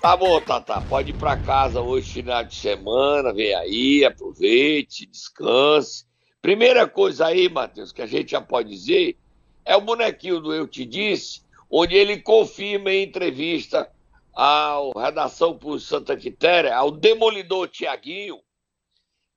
Tá 0.00 0.16
bom, 0.16 0.40
Tata. 0.40 0.80
Pode 0.80 1.10
ir 1.10 1.14
para 1.14 1.36
casa 1.36 1.82
hoje, 1.82 2.10
final 2.10 2.42
de 2.42 2.54
semana. 2.54 3.34
Vem 3.34 3.54
aí, 3.54 4.02
aproveite, 4.02 5.04
descanse. 5.04 6.06
Primeira 6.40 6.88
coisa 6.88 7.26
aí, 7.26 7.50
Matheus, 7.50 7.92
que 7.92 8.00
a 8.00 8.06
gente 8.06 8.30
já 8.30 8.40
pode 8.40 8.70
dizer 8.70 9.18
é 9.62 9.76
o 9.76 9.80
bonequinho 9.82 10.40
do 10.40 10.54
Eu 10.54 10.66
Te 10.66 10.86
Disse, 10.86 11.42
onde 11.68 11.94
ele 11.94 12.18
confirma 12.22 12.90
em 12.90 13.02
entrevista 13.02 13.90
à 14.34 14.78
redação 14.96 15.56
por 15.58 15.78
Santa 15.78 16.16
Quitéria, 16.16 16.74
ao 16.74 16.90
demolidor 16.90 17.68
Tiaguinho, 17.68 18.40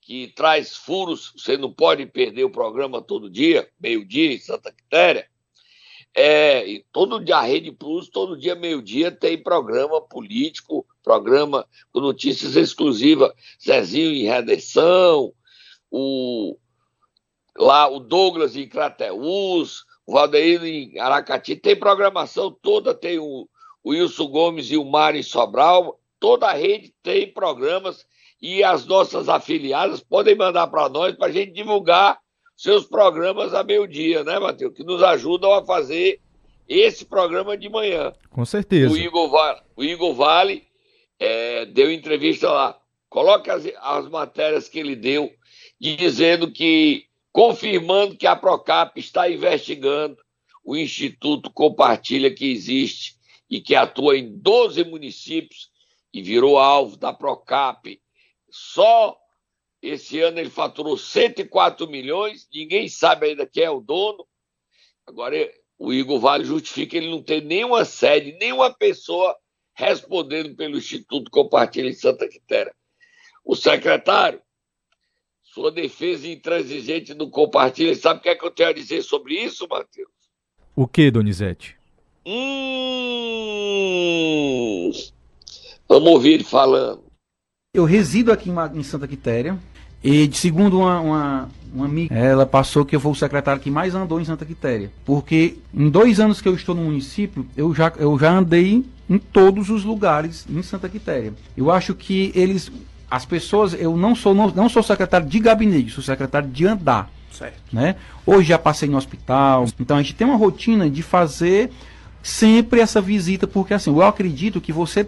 que 0.01 0.29
traz 0.29 0.77
furos, 0.77 1.33
você 1.35 1.57
não 1.57 1.73
pode 1.73 2.05
perder 2.05 2.45
o 2.45 2.49
programa 2.49 3.01
todo 3.01 3.29
dia, 3.29 3.69
meio-dia 3.77 4.33
em 4.33 4.39
Santa 4.39 4.71
Quitéria. 4.71 5.27
É, 6.15 6.83
todo 6.91 7.23
dia 7.23 7.37
a 7.37 7.41
Rede 7.41 7.71
Plus, 7.71 8.07
todo 8.07 8.37
dia 8.37 8.53
meio-dia 8.53 9.11
tem 9.11 9.41
programa 9.41 9.99
político, 9.99 10.85
programa 11.03 11.67
com 11.91 11.99
notícias 11.99 12.55
exclusivas, 12.55 13.31
Zezinho 13.63 14.11
em 14.11 14.25
redenção, 14.25 15.33
o 15.89 16.55
lá 17.57 17.87
o 17.87 17.99
Douglas 17.99 18.55
em 18.55 18.67
Crateús, 18.67 19.85
o 20.05 20.13
Valdeir 20.13 20.63
em 20.63 20.99
Aracati, 20.99 21.55
tem 21.55 21.75
programação 21.75 22.51
toda, 22.51 22.93
tem 22.93 23.17
o, 23.19 23.47
o 23.83 23.89
Wilson 23.91 24.27
Gomes 24.27 24.71
e 24.71 24.77
o 24.77 24.85
Mário 24.85 25.23
Sobral, 25.23 25.99
toda 26.19 26.47
a 26.47 26.53
rede 26.53 26.93
tem 27.01 27.31
programas 27.31 28.05
e 28.41 28.63
as 28.63 28.85
nossas 28.85 29.29
afiliadas 29.29 30.01
podem 30.01 30.35
mandar 30.35 30.67
para 30.67 30.89
nós 30.89 31.15
para 31.15 31.27
a 31.27 31.31
gente 31.31 31.53
divulgar 31.53 32.19
seus 32.55 32.85
programas 32.85 33.53
a 33.53 33.63
meio-dia, 33.63 34.23
né, 34.23 34.39
Matheus? 34.39 34.73
Que 34.73 34.83
nos 34.83 35.01
ajudam 35.03 35.53
a 35.53 35.65
fazer 35.65 36.19
esse 36.67 37.05
programa 37.05 37.57
de 37.57 37.69
manhã. 37.69 38.13
Com 38.29 38.45
certeza. 38.45 38.93
O 38.93 38.97
Igor 38.97 39.29
Vale, 39.29 39.61
o 39.75 39.83
Igor 39.83 40.13
vale 40.13 40.63
é, 41.19 41.65
deu 41.65 41.91
entrevista 41.91 42.49
lá. 42.51 42.79
Coloque 43.09 43.49
as, 43.49 43.63
as 43.79 44.09
matérias 44.09 44.67
que 44.67 44.79
ele 44.79 44.95
deu, 44.95 45.31
dizendo 45.79 46.51
que 46.51 47.05
confirmando 47.31 48.15
que 48.15 48.27
a 48.27 48.35
Procap 48.35 48.99
está 48.99 49.29
investigando 49.29 50.17
o 50.63 50.75
Instituto 50.75 51.51
Compartilha 51.51 52.33
que 52.33 52.51
existe 52.51 53.17
e 53.49 53.59
que 53.59 53.75
atua 53.75 54.17
em 54.17 54.37
12 54.37 54.83
municípios 54.85 55.69
e 56.13 56.21
virou 56.21 56.57
alvo 56.57 56.97
da 56.97 57.11
Procap. 57.11 57.99
Só 58.49 59.17
esse 59.83 60.21
ano 60.21 60.39
ele 60.39 60.49
faturou 60.49 60.97
104 60.97 61.87
milhões, 61.89 62.47
ninguém 62.53 62.87
sabe 62.87 63.27
ainda 63.27 63.45
quem 63.45 63.63
é 63.63 63.69
o 63.69 63.81
dono. 63.81 64.25
Agora 65.05 65.35
o 65.77 65.91
Igor 65.91 66.19
Vale 66.19 66.45
justifica 66.45 66.91
que 66.91 66.97
ele 66.97 67.11
não 67.11 67.21
tem 67.21 67.41
nenhuma 67.41 67.83
sede, 67.83 68.37
nenhuma 68.39 68.73
pessoa 68.73 69.35
respondendo 69.75 70.55
pelo 70.55 70.77
Instituto 70.77 71.29
Compartilha 71.29 71.89
em 71.89 71.93
Santa 71.93 72.27
Quitéria. 72.29 72.73
O 73.43 73.55
secretário 73.55 74.41
sua 75.53 75.71
defesa 75.71 76.27
intransigente 76.27 77.13
não 77.13 77.29
compartilha. 77.29 77.93
Sabe 77.93 78.19
o 78.19 78.23
que 78.23 78.29
é 78.29 78.35
que 78.35 78.43
eu 78.43 78.49
tenho 78.49 78.69
a 78.69 78.73
dizer 78.73 79.03
sobre 79.03 79.35
isso, 79.35 79.67
Matheus? 79.69 80.09
O 80.75 80.87
que, 80.87 81.11
Donizete? 81.11 81.77
Hum... 82.25 82.43
Vamos 85.87 86.09
ouvir 86.09 86.33
ele 86.33 86.43
falando. 86.43 87.03
Eu 87.71 87.85
resido 87.85 88.31
aqui 88.31 88.49
em 88.49 88.81
Santa 88.81 89.07
Quitéria 89.07 89.59
e, 90.03 90.29
segundo 90.33 90.79
uma, 90.79 90.99
uma, 90.99 91.49
uma 91.73 91.85
amiga, 91.85 92.13
ela 92.13 92.45
passou 92.45 92.83
que 92.83 92.95
eu 92.95 92.99
fui 92.99 93.11
o 93.11 93.15
secretário 93.15 93.61
que 93.61 93.71
mais 93.71 93.95
andou 93.95 94.19
em 94.19 94.25
Santa 94.25 94.45
Quitéria. 94.45 94.91
Porque 95.05 95.57
em 95.73 95.89
dois 95.89 96.19
anos 96.19 96.41
que 96.41 96.47
eu 96.47 96.55
estou 96.55 96.75
no 96.75 96.83
município, 96.83 97.45
eu 97.55 97.73
já, 97.73 97.91
eu 97.97 98.17
já 98.19 98.31
andei 98.31 98.83
em 99.09 99.17
todos 99.17 99.69
os 99.69 99.83
lugares 99.83 100.45
em 100.49 100.61
Santa 100.61 100.89
Quitéria. 100.89 101.33
Eu 101.55 101.71
acho 101.71 101.93
que 101.93 102.31
eles, 102.35 102.71
as 103.09 103.25
pessoas, 103.25 103.73
eu 103.73 103.95
não 103.95 104.13
sou, 104.13 104.33
não, 104.33 104.49
não 104.49 104.67
sou 104.67 104.83
secretário 104.83 105.27
de 105.27 105.39
gabinete, 105.39 105.91
sou 105.91 106.03
secretário 106.03 106.49
de 106.49 106.65
andar. 106.67 107.09
Certo. 107.31 107.57
Né? 107.71 107.95
Hoje 108.25 108.49
já 108.49 108.59
passei 108.59 108.87
no 108.87 108.97
hospital, 108.97 109.65
então 109.79 109.97
a 109.97 110.01
gente 110.01 110.13
tem 110.15 110.27
uma 110.27 110.37
rotina 110.37 110.89
de 110.89 111.01
fazer 111.01 111.71
sempre 112.23 112.79
essa 112.79 113.01
visita, 113.01 113.45
porque 113.45 113.73
assim, 113.73 113.91
eu 113.91 114.01
acredito 114.01 114.61
que 114.61 114.71
você 114.71 115.05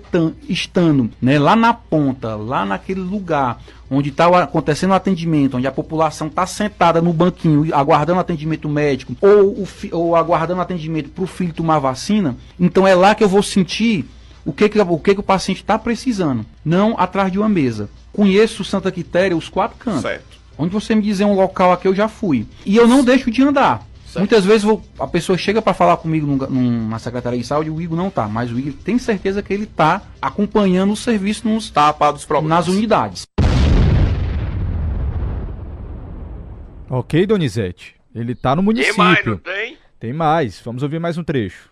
estando 0.49 1.09
né, 1.21 1.39
lá 1.39 1.55
na 1.55 1.73
ponta, 1.73 2.35
lá 2.35 2.65
naquele 2.65 2.99
lugar 2.99 3.61
onde 3.89 4.09
está 4.09 4.27
acontecendo 4.43 4.91
o 4.91 4.95
atendimento, 4.95 5.55
onde 5.55 5.65
a 5.65 5.71
população 5.71 6.27
está 6.27 6.45
sentada 6.45 7.01
no 7.01 7.13
banquinho 7.13 7.73
aguardando 7.73 8.19
atendimento 8.19 8.67
médico 8.67 9.15
ou, 9.21 9.51
o, 9.51 9.67
ou 9.93 10.15
aguardando 10.15 10.59
atendimento 10.59 11.09
para 11.09 11.23
o 11.23 11.27
filho 11.27 11.53
tomar 11.53 11.79
vacina, 11.79 12.35
então 12.59 12.85
é 12.85 12.93
lá 12.93 13.15
que 13.15 13.23
eu 13.23 13.29
vou 13.29 13.41
sentir 13.41 14.05
o 14.43 14.51
que, 14.51 14.67
que, 14.67 14.79
o, 14.79 14.99
que, 14.99 15.13
que 15.13 15.19
o 15.19 15.23
paciente 15.23 15.61
está 15.61 15.79
precisando, 15.79 16.45
não 16.63 16.99
atrás 16.99 17.31
de 17.31 17.39
uma 17.39 17.49
mesa. 17.49 17.89
Conheço 18.11 18.63
Santa 18.63 18.91
Quitéria, 18.91 19.35
os 19.35 19.49
quatro 19.49 19.77
cantos. 19.77 20.01
Certo. 20.01 20.35
Onde 20.57 20.71
você 20.71 20.95
me 20.95 21.01
dizer 21.01 21.25
um 21.25 21.33
local 21.33 21.73
aqui, 21.73 21.87
eu 21.87 21.95
já 21.95 22.07
fui. 22.07 22.45
E 22.65 22.77
eu 22.77 22.87
não 22.87 23.03
deixo 23.03 23.29
de 23.31 23.41
andar. 23.41 23.85
Certo. 24.15 24.19
Muitas 24.19 24.45
vezes 24.45 24.63
vou, 24.63 24.81
a 24.97 25.05
pessoa 25.05 25.37
chega 25.37 25.61
para 25.61 25.73
falar 25.73 25.97
comigo 25.97 26.25
num, 26.25 26.37
numa 26.37 26.97
secretaria 26.99 27.37
de 27.37 27.45
saúde 27.45 27.67
e 27.67 27.71
o 27.71 27.81
Igor 27.81 27.97
não 27.97 28.09
tá, 28.09 28.29
mas 28.29 28.49
o 28.49 28.57
Igor 28.57 28.73
tem 28.81 28.97
certeza 28.97 29.43
que 29.43 29.53
ele 29.53 29.65
tá 29.65 30.01
acompanhando 30.21 30.93
o 30.93 30.95
serviço 30.95 31.45
nos, 31.47 31.69
tá 31.69 31.91
dos 31.91 32.25
nas 32.43 32.69
unidades. 32.69 33.27
Ok, 36.89 37.25
Donizete. 37.25 37.95
Ele 38.13 38.33
tá 38.33 38.55
no 38.55 38.63
município. 38.63 38.95
Tem 38.95 39.03
mais, 39.03 39.25
não 39.25 39.37
tem? 39.37 39.77
Tem 39.99 40.13
mais. 40.13 40.61
Vamos 40.63 40.81
ouvir 40.81 40.99
mais 40.99 41.17
um 41.17 41.23
trecho. 41.23 41.69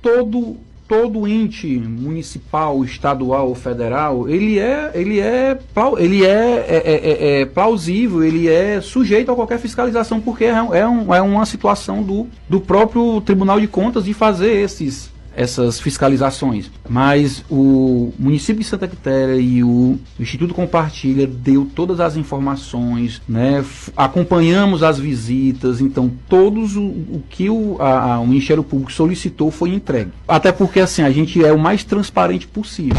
Todo 0.00 0.56
todo 0.92 1.26
ente 1.26 1.66
municipal, 1.66 2.84
estadual 2.84 3.48
ou 3.48 3.54
federal, 3.54 4.28
ele 4.28 4.58
é, 4.58 4.90
ele 4.94 5.20
é, 5.20 5.58
ele 5.96 6.22
é, 6.22 6.66
é, 6.68 6.82
é, 6.84 7.40
é 7.40 7.46
plausível, 7.46 8.22
ele 8.22 8.46
é 8.46 8.78
sujeito 8.82 9.32
a 9.32 9.34
qualquer 9.34 9.58
fiscalização, 9.58 10.20
porque 10.20 10.44
é, 10.44 10.86
um, 10.86 11.14
é 11.14 11.22
uma 11.22 11.46
situação 11.46 12.02
do, 12.02 12.26
do 12.46 12.60
próprio 12.60 13.22
Tribunal 13.22 13.58
de 13.58 13.66
Contas 13.66 14.04
de 14.04 14.12
fazer 14.12 14.52
esses, 14.52 15.10
essas 15.36 15.80
fiscalizações. 15.80 16.70
Mas 16.88 17.44
o 17.50 18.12
município 18.18 18.62
de 18.62 18.68
Santa 18.68 18.88
Quitéria 18.88 19.36
e 19.36 19.62
o 19.62 19.98
Instituto 20.18 20.54
Compartilha 20.54 21.26
deu 21.26 21.68
todas 21.74 22.00
as 22.00 22.16
informações, 22.16 23.22
né? 23.28 23.64
acompanhamos 23.96 24.82
as 24.82 24.98
visitas, 24.98 25.80
então 25.80 26.10
todos 26.28 26.76
o, 26.76 26.82
o 26.82 27.22
que 27.28 27.48
o, 27.48 27.80
a, 27.80 28.20
o 28.20 28.26
Ministério 28.26 28.62
Público 28.62 28.92
solicitou 28.92 29.50
foi 29.50 29.70
entregue. 29.70 30.12
Até 30.26 30.52
porque 30.52 30.80
assim, 30.80 31.02
a 31.02 31.10
gente 31.10 31.42
é 31.44 31.52
o 31.52 31.58
mais 31.58 31.84
transparente 31.84 32.46
possível. 32.46 32.96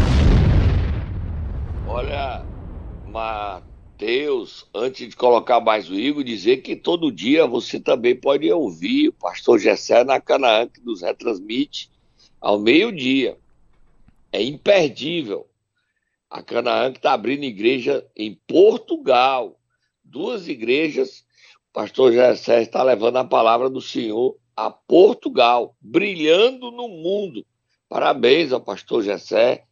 Olha, 1.86 2.44
Mateus, 3.06 4.66
antes 4.74 5.08
de 5.08 5.16
colocar 5.16 5.60
mais 5.60 5.88
o 5.88 5.94
Igor, 5.94 6.24
dizer 6.24 6.58
que 6.58 6.74
todo 6.74 7.12
dia 7.12 7.46
você 7.46 7.78
também 7.78 8.16
pode 8.16 8.50
ouvir 8.50 9.08
o 9.08 9.12
pastor 9.12 9.58
Gessé 9.58 10.02
na 10.02 10.20
Canaã, 10.20 10.66
que 10.66 10.84
nos 10.84 11.02
retransmite 11.02 11.93
ao 12.44 12.58
meio-dia. 12.58 13.38
É 14.30 14.42
imperdível. 14.42 15.48
A 16.30 16.42
Canaã 16.42 16.92
que 16.92 16.98
está 16.98 17.14
abrindo 17.14 17.42
igreja 17.44 18.06
em 18.14 18.38
Portugal. 18.46 19.58
Duas 20.04 20.46
igrejas. 20.46 21.24
O 21.70 21.72
pastor 21.72 22.12
Jessé 22.12 22.60
está 22.60 22.82
levando 22.82 23.16
a 23.16 23.24
palavra 23.24 23.70
do 23.70 23.80
Senhor 23.80 24.36
a 24.54 24.70
Portugal, 24.70 25.74
brilhando 25.80 26.70
no 26.70 26.86
mundo. 26.86 27.44
Parabéns 27.88 28.52
ao 28.52 28.60
pastor 28.60 29.02
Jessé 29.02 29.64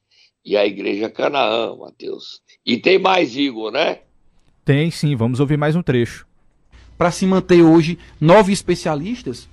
e 0.44 0.56
à 0.56 0.66
igreja 0.66 1.10
Canaã, 1.10 1.76
Mateus. 1.76 2.40
E 2.64 2.78
tem 2.78 2.98
mais, 2.98 3.36
Igor, 3.36 3.70
né? 3.70 4.00
Tem 4.64 4.90
sim, 4.90 5.14
vamos 5.14 5.40
ouvir 5.40 5.58
mais 5.58 5.76
um 5.76 5.82
trecho. 5.82 6.26
Para 6.96 7.10
se 7.10 7.26
manter 7.26 7.62
hoje 7.62 7.98
nove 8.20 8.52
especialistas, 8.52 9.48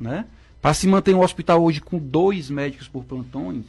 né? 0.00 0.26
Para 0.62 0.72
se 0.72 0.86
manter 0.86 1.12
um 1.14 1.20
hospital 1.20 1.62
hoje 1.62 1.80
com 1.80 1.98
dois 1.98 2.48
médicos 2.48 2.86
por 2.86 3.04
plantões, 3.04 3.64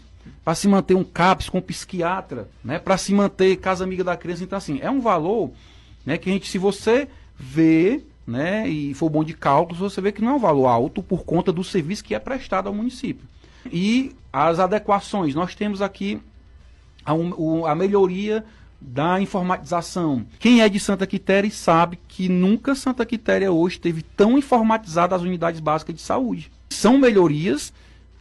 para 0.45 0.53
se 0.53 0.67
manter 0.67 0.93
um 0.93 1.03
CAPS 1.03 1.49
com 1.49 1.57
um 1.57 1.61
psiquiatra, 1.61 2.47
né, 2.63 2.77
para 2.77 2.97
se 2.97 3.11
manter 3.11 3.57
Casa 3.57 3.83
Amiga 3.83 4.03
da 4.03 4.15
Criança. 4.15 4.43
Então, 4.43 4.57
assim, 4.57 4.79
é 4.79 4.91
um 4.91 5.01
valor 5.01 5.51
né, 6.05 6.19
que 6.19 6.29
a 6.29 6.33
gente, 6.33 6.47
se 6.47 6.59
você 6.59 7.07
vê 7.35 8.03
né, 8.27 8.69
e 8.69 8.93
for 8.93 9.09
bom 9.09 9.23
de 9.23 9.33
cálculos, 9.33 9.79
você 9.79 9.99
vê 9.99 10.11
que 10.11 10.21
não 10.21 10.33
é 10.33 10.35
um 10.35 10.39
valor 10.39 10.67
alto 10.67 11.01
por 11.01 11.25
conta 11.25 11.51
do 11.51 11.63
serviço 11.63 12.03
que 12.03 12.13
é 12.13 12.19
prestado 12.19 12.67
ao 12.67 12.73
município. 12.73 13.27
E 13.71 14.15
as 14.31 14.59
adequações, 14.59 15.33
nós 15.33 15.55
temos 15.55 15.81
aqui 15.81 16.21
a, 17.03 17.13
um, 17.13 17.65
a 17.65 17.73
melhoria 17.73 18.45
da 18.85 19.19
informatização. 19.19 20.25
Quem 20.39 20.61
é 20.61 20.69
de 20.69 20.79
Santa 20.79 21.07
Quitéria 21.07 21.49
sabe 21.49 21.97
que 22.07 22.27
nunca 22.27 22.75
Santa 22.75 23.05
Quitéria 23.05 23.51
hoje 23.51 23.79
teve 23.79 24.01
tão 24.01 24.37
informatizada 24.37 25.15
as 25.15 25.21
unidades 25.21 25.59
básicas 25.59 25.95
de 25.95 26.01
saúde 26.01 26.51
são 26.69 26.97
melhorias 26.97 27.71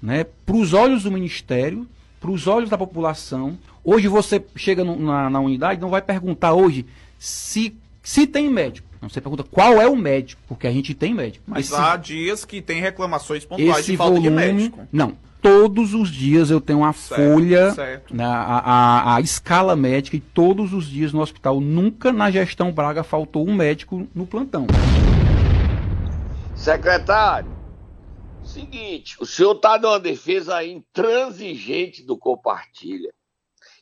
né, 0.01 0.25
para 0.25 0.57
os 0.57 0.72
olhos 0.72 1.03
do 1.05 1.11
Ministério, 1.11 1.87
para 2.20 2.31
os 2.31 2.46
olhos 2.46 2.70
da 2.70 2.79
população. 2.79 3.59
Hoje 3.85 4.09
você 4.09 4.44
chega 4.55 4.85
no, 4.85 4.96
na, 4.98 5.29
na, 5.29 5.40
unidade, 5.40 5.81
não 5.81 5.90
vai 5.90 6.03
perguntar 6.03 6.53
hoje 6.53 6.87
se, 7.18 7.77
se 8.03 8.27
tem 8.27 8.49
médico. 8.49 8.88
Não, 9.01 9.09
você 9.09 9.21
pergunta 9.21 9.43
qual 9.43 9.81
é 9.81 9.88
o 9.88 9.97
médico, 9.97 10.41
porque 10.47 10.67
a 10.67 10.71
gente 10.71 10.95
tem 10.95 11.12
médico. 11.12 11.45
Mas 11.47 11.67
esse, 11.67 11.75
há 11.75 11.97
dias 11.97 12.45
que 12.45 12.62
tem 12.62 12.81
reclamações 12.81 13.45
pontuais 13.45 13.85
de 13.85 13.97
falta 13.97 14.15
volume, 14.15 14.29
de 14.29 14.35
médico. 14.35 14.87
Não, 14.93 15.17
todos 15.41 15.93
os 15.93 16.09
dias 16.11 16.51
eu 16.51 16.61
tenho 16.61 16.81
uma 16.81 16.93
certo, 16.93 17.21
folha, 17.21 17.73
certo. 17.73 18.15
Na, 18.15 18.29
a, 18.29 18.59
a, 18.59 19.17
a, 19.17 19.21
escala 19.21 19.75
médica, 19.75 20.17
e 20.17 20.21
todos 20.21 20.73
os 20.73 20.87
dias 20.87 21.12
no 21.12 21.21
hospital, 21.21 21.61
nunca 21.61 22.12
na 22.12 22.31
gestão 22.31 22.71
Braga 22.73 23.03
faltou 23.03 23.47
um 23.47 23.55
médico 23.55 24.07
no 24.15 24.25
plantão. 24.25 24.67
Secretário, 26.55 27.51
Seguinte, 28.45 29.17
o 29.21 29.25
senhor 29.25 29.55
está 29.55 29.79
numa 29.79 30.01
defesa 30.01 30.65
intransigente 30.65 32.03
do 32.03 32.19
Compartilha, 32.19 33.12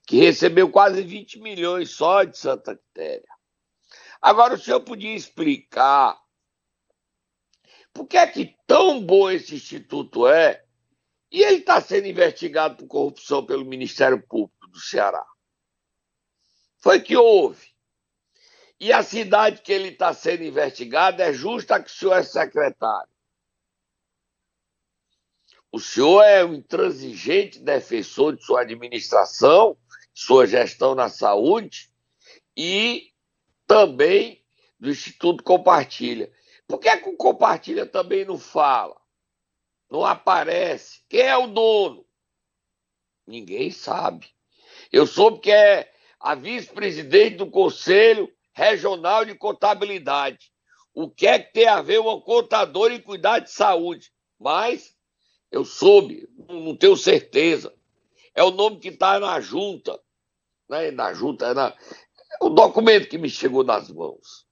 que 0.06 0.18
recebeu 0.18 0.68
quase 0.68 1.02
20 1.02 1.40
milhões 1.40 1.90
só 1.90 2.24
de 2.24 2.37
Santa 2.37 2.76
Quitéria. 2.76 3.28
Agora, 4.20 4.54
o 4.54 4.59
senhor 4.59 4.80
podia 4.80 5.14
explicar 5.14 6.20
por 7.92 8.06
que 8.06 8.16
é 8.16 8.26
que 8.26 8.56
tão 8.66 9.04
bom 9.04 9.30
esse 9.30 9.54
instituto 9.54 10.26
é 10.26 10.64
e 11.30 11.42
ele 11.42 11.59
está 11.59 11.80
sendo 11.80 12.06
investigado 12.06 12.76
por 12.76 12.87
corrupção 12.87 13.44
pelo 13.44 13.64
Ministério 13.64 14.20
Público 14.26 14.68
do 14.68 14.78
Ceará? 14.78 15.24
Foi 16.78 17.00
que 17.00 17.16
houve. 17.16 17.70
E 18.78 18.92
a 18.92 19.02
cidade 19.02 19.61
que 19.61 19.72
ele 19.72 19.88
está 19.88 20.14
sendo 20.14 20.42
investigado 20.42 21.20
é 21.20 21.33
justa 21.33 21.83
que 21.83 21.90
o 21.90 21.92
senhor 21.92 22.14
é 22.14 22.22
secretário. 22.22 23.11
O 25.72 25.78
senhor 25.78 26.22
é 26.22 26.44
um 26.44 26.54
intransigente 26.54 27.61
defensor 27.61 28.35
de 28.35 28.44
sua 28.44 28.62
administração, 28.62 29.76
sua 30.12 30.46
gestão 30.46 30.94
na 30.94 31.09
saúde 31.09 31.90
e 32.56 33.09
também 33.70 34.44
do 34.80 34.90
Instituto 34.90 35.44
Compartilha. 35.44 36.28
Por 36.66 36.80
que, 36.80 36.88
é 36.88 36.96
que 36.96 37.09
o 37.09 37.16
Compartilha 37.16 37.87
também 37.87 38.24
não 38.24 38.37
fala? 38.37 39.00
Não 39.88 40.04
aparece? 40.04 41.02
Quem 41.09 41.20
é 41.20 41.37
o 41.37 41.46
dono? 41.46 42.04
Ninguém 43.24 43.70
sabe. 43.70 44.26
Eu 44.90 45.06
soube 45.06 45.38
que 45.38 45.52
é 45.52 45.88
a 46.18 46.35
vice-presidente 46.35 47.37
do 47.37 47.48
Conselho 47.48 48.28
Regional 48.52 49.24
de 49.24 49.37
Contabilidade. 49.37 50.50
O 50.92 51.09
que 51.09 51.28
é 51.28 51.38
que 51.38 51.52
tem 51.52 51.68
a 51.68 51.80
ver 51.80 52.00
uma 52.00 52.20
contadora 52.20 52.92
em 52.92 53.00
cuidar 53.00 53.38
de 53.38 53.52
saúde? 53.52 54.12
Mas 54.37 54.96
eu 55.48 55.64
soube, 55.64 56.28
não 56.48 56.74
tenho 56.74 56.96
certeza. 56.96 57.72
É 58.35 58.42
o 58.42 58.50
nome 58.50 58.80
que 58.80 58.88
está 58.88 59.20
na 59.20 59.40
junta. 59.40 59.96
Né? 60.68 60.90
Na 60.90 61.12
junta, 61.12 61.46
é, 61.46 61.54
na... 61.54 61.76
o 62.40 62.48
documento 62.48 63.09
que 63.09 63.18
me 63.18 63.29
chegou 63.29 63.62
nas 63.62 63.90
mãos. 63.90 64.46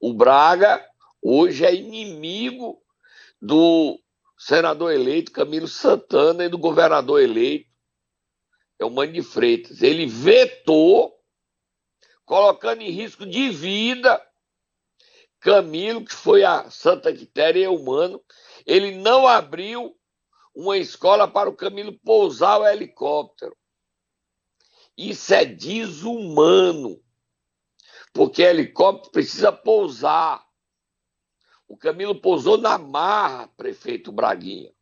O 0.00 0.14
Braga 0.14 0.84
hoje 1.20 1.64
é 1.64 1.74
inimigo 1.74 2.82
do 3.40 4.00
senador 4.38 4.92
eleito 4.92 5.30
Camilo 5.30 5.68
Santana 5.68 6.44
e 6.44 6.48
do 6.48 6.58
governador 6.58 7.20
eleito 7.20 7.70
é 8.82 8.84
o 8.84 8.90
Mano 8.90 9.12
de 9.12 9.22
Freitas. 9.22 9.82
Ele 9.82 10.06
vetou, 10.06 11.14
colocando 12.24 12.82
em 12.82 12.90
risco 12.90 13.24
de 13.24 13.50
vida 13.50 14.20
Camilo, 15.38 16.04
que 16.04 16.14
foi 16.14 16.44
a 16.44 16.70
Santa 16.70 17.12
Quitéria 17.12 17.64
e 17.64 17.68
Humano, 17.68 18.22
ele 18.64 18.96
não 18.96 19.26
abriu 19.26 19.96
uma 20.54 20.76
escola 20.78 21.26
para 21.26 21.48
o 21.48 21.56
Camilo 21.56 21.98
pousar 22.04 22.60
o 22.60 22.66
helicóptero. 22.66 23.56
Isso 24.96 25.32
é 25.32 25.44
desumano, 25.44 27.00
porque 28.12 28.42
helicóptero 28.42 29.12
precisa 29.12 29.50
pousar. 29.50 30.44
O 31.66 31.76
Camilo 31.76 32.20
pousou 32.20 32.58
na 32.58 32.76
marra, 32.76 33.48
prefeito 33.56 34.12
Braguinha. 34.12 34.72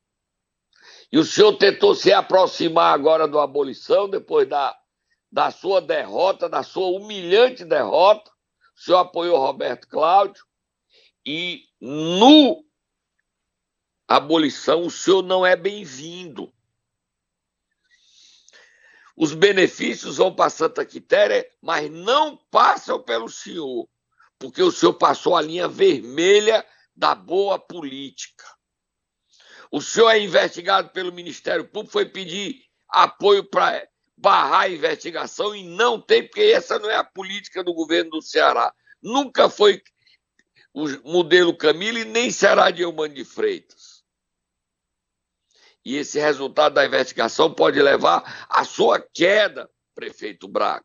E 1.13 1.19
o 1.19 1.25
senhor 1.25 1.57
tentou 1.57 1.95
se 1.95 2.13
aproximar 2.13 2.95
agora 2.95 3.27
do 3.27 3.39
abolição, 3.39 4.09
depois 4.09 4.49
da, 4.49 4.77
da 5.31 5.51
sua 5.51 5.81
derrota, 5.81 6.49
da 6.49 6.63
sua 6.63 6.89
humilhante 6.89 7.65
derrota. 7.65 8.31
O 8.77 8.81
senhor 8.81 8.99
apoiou 8.99 9.39
Roberto 9.39 9.89
Cláudio. 9.89 10.45
E 11.25 11.65
no 11.81 12.65
abolição, 14.09 14.83
o 14.83 14.91
senhor 14.91 15.23
não 15.23 15.45
é 15.45 15.55
bem-vindo. 15.55 16.53
Os 19.21 19.35
benefícios 19.35 20.17
vão 20.17 20.35
para 20.35 20.49
Santa 20.49 20.83
Quitéria, 20.83 21.47
mas 21.61 21.91
não 21.91 22.39
passam 22.51 23.03
pelo 23.03 23.29
senhor, 23.29 23.87
porque 24.39 24.63
o 24.63 24.73
senhor 24.73 24.95
passou 24.95 25.37
a 25.37 25.43
linha 25.43 25.69
vermelha 25.69 26.67
da 26.97 27.15
boa 27.15 27.59
política. 27.59 28.47
O 29.71 29.83
senhor 29.83 30.09
é 30.09 30.21
investigado 30.21 30.89
pelo 30.89 31.13
Ministério 31.13 31.69
Público, 31.69 31.93
foi 31.93 32.07
pedir 32.07 32.63
apoio 32.89 33.45
para 33.45 33.87
barrar 34.17 34.63
a 34.63 34.71
investigação 34.71 35.55
e 35.55 35.65
não 35.65 36.01
tem, 36.01 36.23
porque 36.23 36.41
essa 36.41 36.79
não 36.79 36.89
é 36.89 36.97
a 36.97 37.05
política 37.05 37.63
do 37.63 37.75
governo 37.75 38.13
do 38.13 38.23
Ceará. 38.23 38.73
Nunca 39.03 39.51
foi 39.51 39.83
o 40.73 40.87
modelo 41.05 41.55
Camilo 41.55 41.99
e 41.99 42.07
nem 42.07 42.31
será 42.31 42.71
de 42.71 42.81
Eumano 42.81 43.13
de 43.13 43.27
Freitas. 43.27 43.80
E 45.85 45.97
esse 45.97 46.19
resultado 46.19 46.75
da 46.75 46.85
investigação 46.85 47.53
pode 47.53 47.81
levar 47.81 48.47
à 48.49 48.65
sua 48.65 49.01
queda, 49.01 49.69
prefeito 49.95 50.47
Braga. 50.47 50.85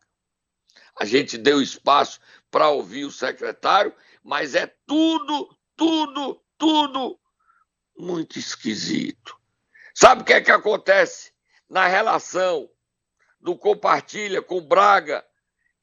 A 0.97 1.05
gente 1.05 1.37
deu 1.37 1.61
espaço 1.61 2.19
para 2.49 2.69
ouvir 2.69 3.03
o 3.05 3.11
secretário, 3.11 3.93
mas 4.23 4.55
é 4.55 4.73
tudo, 4.85 5.49
tudo, 5.75 6.41
tudo 6.57 7.19
muito 7.97 8.39
esquisito. 8.39 9.37
Sabe 9.93 10.21
o 10.21 10.25
que 10.25 10.33
é 10.33 10.41
que 10.41 10.51
acontece 10.51 11.31
na 11.69 11.87
relação 11.87 12.69
do 13.39 13.57
compartilha 13.57 14.41
com 14.41 14.61
Braga 14.61 15.23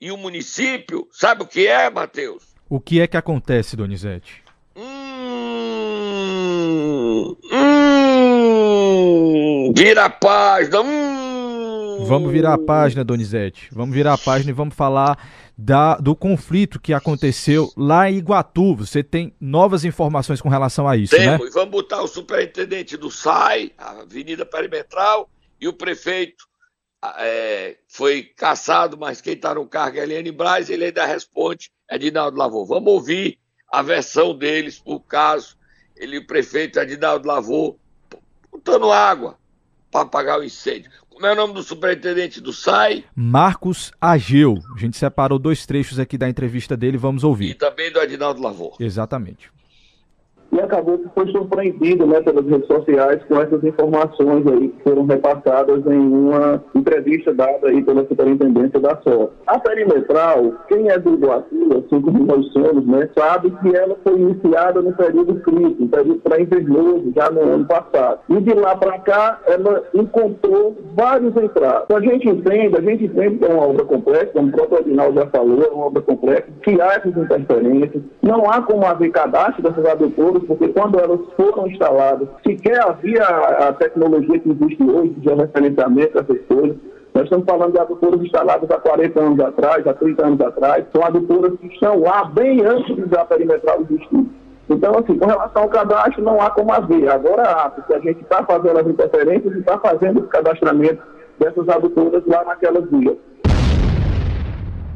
e 0.01 0.11
o 0.11 0.17
município? 0.17 1.07
Sabe 1.13 1.43
o 1.43 1.47
que 1.47 1.67
é, 1.67 1.91
Matheus? 1.91 2.55
O 2.69 2.81
que 2.81 3.01
é 3.01 3.07
que 3.07 3.17
acontece, 3.17 3.77
Donizete? 3.77 4.43
Hum, 4.75 4.83
hum, 7.53 7.82
vira 9.75 10.05
a 10.05 10.11
página. 10.11 10.81
Hum. 10.81 12.05
Vamos 12.05 12.33
virar 12.33 12.55
a 12.55 12.59
página, 12.59 13.05
Donizete. 13.05 13.69
Vamos 13.73 13.95
virar 13.95 14.15
a 14.15 14.19
página 14.19 14.51
e 14.51 14.55
vamos 14.55 14.75
falar 14.75 15.19
da, 15.57 15.97
do 15.97 16.17
conflito 16.17 16.81
que 16.81 16.93
aconteceu 16.93 17.71
lá 17.77 18.11
em 18.11 18.17
Iguatu. 18.17 18.77
Você 18.77 19.03
tem 19.03 19.35
novas 19.41 19.85
informações 19.85 20.41
com 20.41 20.49
relação 20.49 20.89
a 20.89 20.97
isso, 20.97 21.17
Temos, 21.17 21.41
né? 21.41 21.47
e 21.47 21.51
vamos 21.51 21.71
botar 21.71 22.03
o 22.03 22.09
superintendente 22.09 22.97
do 22.97 23.11
SAI, 23.11 23.73
a 23.79 24.01
Avenida 24.01 24.45
Perimetral, 24.45 25.29
e 25.61 25.69
o 25.69 25.73
prefeito 25.73 26.47
é, 27.19 27.77
foi 27.89 28.23
caçado, 28.23 28.97
mas 28.99 29.21
quem 29.21 29.35
está 29.35 29.55
no 29.55 29.67
cargo 29.67 29.99
é 29.99 30.03
Eliane 30.03 30.33
Braz, 30.33 30.71
ele 30.71 30.87
ainda 30.87 31.07
responde, 31.07 31.71
Edinaldo 31.91 32.37
Lavô. 32.37 32.65
Vamos 32.65 32.93
ouvir 32.93 33.39
a 33.71 33.83
versão 33.83 34.37
deles, 34.37 34.79
por 34.79 35.01
caso, 35.01 35.57
ele, 35.97 36.19
o 36.19 36.27
prefeito 36.27 36.81
Edinaldo 36.81 37.29
Lavô, 37.29 37.77
botando 38.51 38.91
água 38.91 39.39
para 39.93 40.01
apagar 40.03 40.41
o 40.41 40.43
incêndio. 40.43 40.91
Como 41.11 41.27
é 41.27 41.33
o 41.33 41.37
nome 41.37 41.53
do 41.55 41.63
superintendente 41.63 42.41
do 42.41 42.53
SAI? 42.53 43.05
Marcos 43.15 43.93
Ageu. 44.01 44.59
A 44.75 44.79
gente 44.81 44.97
separou 44.97 45.39
dois 45.39 45.67
trechos 45.67 45.99
aqui 46.01 46.17
da 46.19 46.29
entrevista 46.29 46.75
dele, 46.77 46.97
vamos 46.97 47.23
E 47.23 47.27
ouvir. 47.27 47.55
também 47.55 47.93
do 47.93 48.01
Adinaldo 48.01 48.41
Lavor. 48.43 48.75
Exatamente. 48.81 49.51
E 50.53 50.61
acabou 50.61 50.99
que 50.99 51.09
foi 51.15 51.27
surpreendido 51.33 52.07
né, 52.07 52.21
pelas 52.21 52.45
redes 52.47 52.67
sociais 52.67 53.23
com 53.27 53.41
essas 53.41 53.65
informações 53.65 54.47
aí 54.47 54.69
que 54.69 54.83
foram 54.83 55.07
repassadas 55.07 55.85
em 55.87 55.99
uma 55.99 56.63
entrevista 56.75 57.33
dada 57.33 57.69
aí 57.69 57.83
pela 57.83 58.07
superintendência 58.07 58.79
da 58.79 59.01
SOR. 59.03 59.31
A 59.47 59.59
perimetral, 59.59 60.53
quem 60.69 60.91
é 60.91 60.99
do 60.99 61.15
Iguatu, 61.15 61.85
assim 61.85 62.01
como 62.03 62.25
nós 62.25 62.47
somos, 62.53 62.87
né, 62.87 63.09
sabe 63.17 63.51
que 63.51 63.75
ela 63.75 63.97
foi 64.05 64.21
iniciada 64.21 64.83
no 64.83 64.93
período 64.93 65.37
crítico, 65.41 65.89
período 65.89 66.21
pré-invernoso, 66.21 67.13
já 67.17 67.31
no 67.31 67.41
ano 67.41 67.65
passado. 67.65 68.21
E 68.29 68.41
de 68.41 68.53
lá 68.53 68.77
para 68.77 68.99
cá, 68.99 69.41
ela 69.47 69.85
encontrou 69.95 70.77
vários 70.95 71.35
entraves. 71.35 71.85
Então, 71.85 71.97
a 71.97 72.01
gente 72.01 72.29
entende, 72.29 72.77
a 72.77 72.81
gente 72.83 73.05
entende 73.05 73.39
que 73.39 73.45
é 73.45 73.49
uma 73.49 73.67
obra 73.69 73.85
complexa, 73.85 74.33
como 74.35 74.49
o 74.49 74.53
próprio 74.53 74.79
Adinaldo 74.79 75.21
já 75.21 75.27
falou, 75.29 75.63
é 75.63 75.69
uma 75.69 75.87
obra 75.87 76.03
complexa, 76.03 76.49
que 76.63 76.81
há 76.81 76.93
essas 76.95 77.17
interferências. 77.17 78.03
Não 78.23 78.51
há 78.51 78.61
como 78.63 78.85
haver 78.87 79.11
cadastro 79.11 79.63
dessas 79.63 79.87
adutoras, 79.87 80.42
porque 80.43 80.69
quando 80.69 80.99
elas 80.99 81.21
foram 81.37 81.67
instaladas, 81.67 82.29
sequer 82.47 82.81
havia 82.81 83.25
a 83.25 83.73
tecnologia 83.73 84.39
que 84.39 84.51
existe 84.51 84.83
hoje 84.83 85.11
de 85.11 85.35
referenciamento 85.35 86.15
dessas 86.15 86.47
coisas. 86.47 86.77
Nós 87.15 87.25
estamos 87.25 87.45
falando 87.45 87.73
de 87.73 87.79
adutoras 87.79 88.21
instaladas 88.21 88.71
há 88.71 88.79
40 88.79 89.21
anos 89.21 89.41
atrás, 89.41 89.87
há 89.87 89.93
30 89.93 90.27
anos 90.27 90.41
atrás. 90.41 90.85
São 90.93 91.05
adutoras 91.05 91.59
que 91.61 91.67
estão 91.67 92.01
lá 92.01 92.25
bem 92.25 92.65
antes 92.65 93.09
da 93.09 93.25
perimetral 93.25 93.83
existir. 93.83 94.27
Então, 94.71 94.93
assim, 94.99 95.19
com 95.19 95.27
relação 95.27 95.63
ao 95.63 95.69
cadastro, 95.69 96.23
não 96.23 96.41
há 96.41 96.51
como 96.51 96.73
haver. 96.73 97.11
Agora 97.11 97.43
há, 97.43 97.71
porque 97.71 97.93
a 97.93 98.01
gente 98.01 98.23
está 98.23 98.43
fazendo 98.45 98.79
as 98.79 98.87
interferências 98.87 99.55
e 99.55 99.59
está 99.59 99.79
fazendo 99.79 100.21
o 100.21 100.29
cadastramento 100.29 101.03
dessas 101.39 101.69
adutoras 101.69 102.23
lá 102.27 102.45
naquelas 102.45 102.89
vias. 102.91 103.17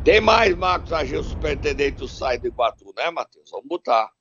Tem 0.04 0.20
mais 0.20 0.56
Marcos 0.56 0.92
Agil, 0.92 1.22
superintendente 1.22 1.98
do 1.98 2.09
SAI 2.09 2.38
do 2.38 2.46
Iguatu, 2.46 2.94
né, 2.96 3.11
Matheus? 3.11 3.50
Vamos 3.50 3.66
botar. 3.66 4.15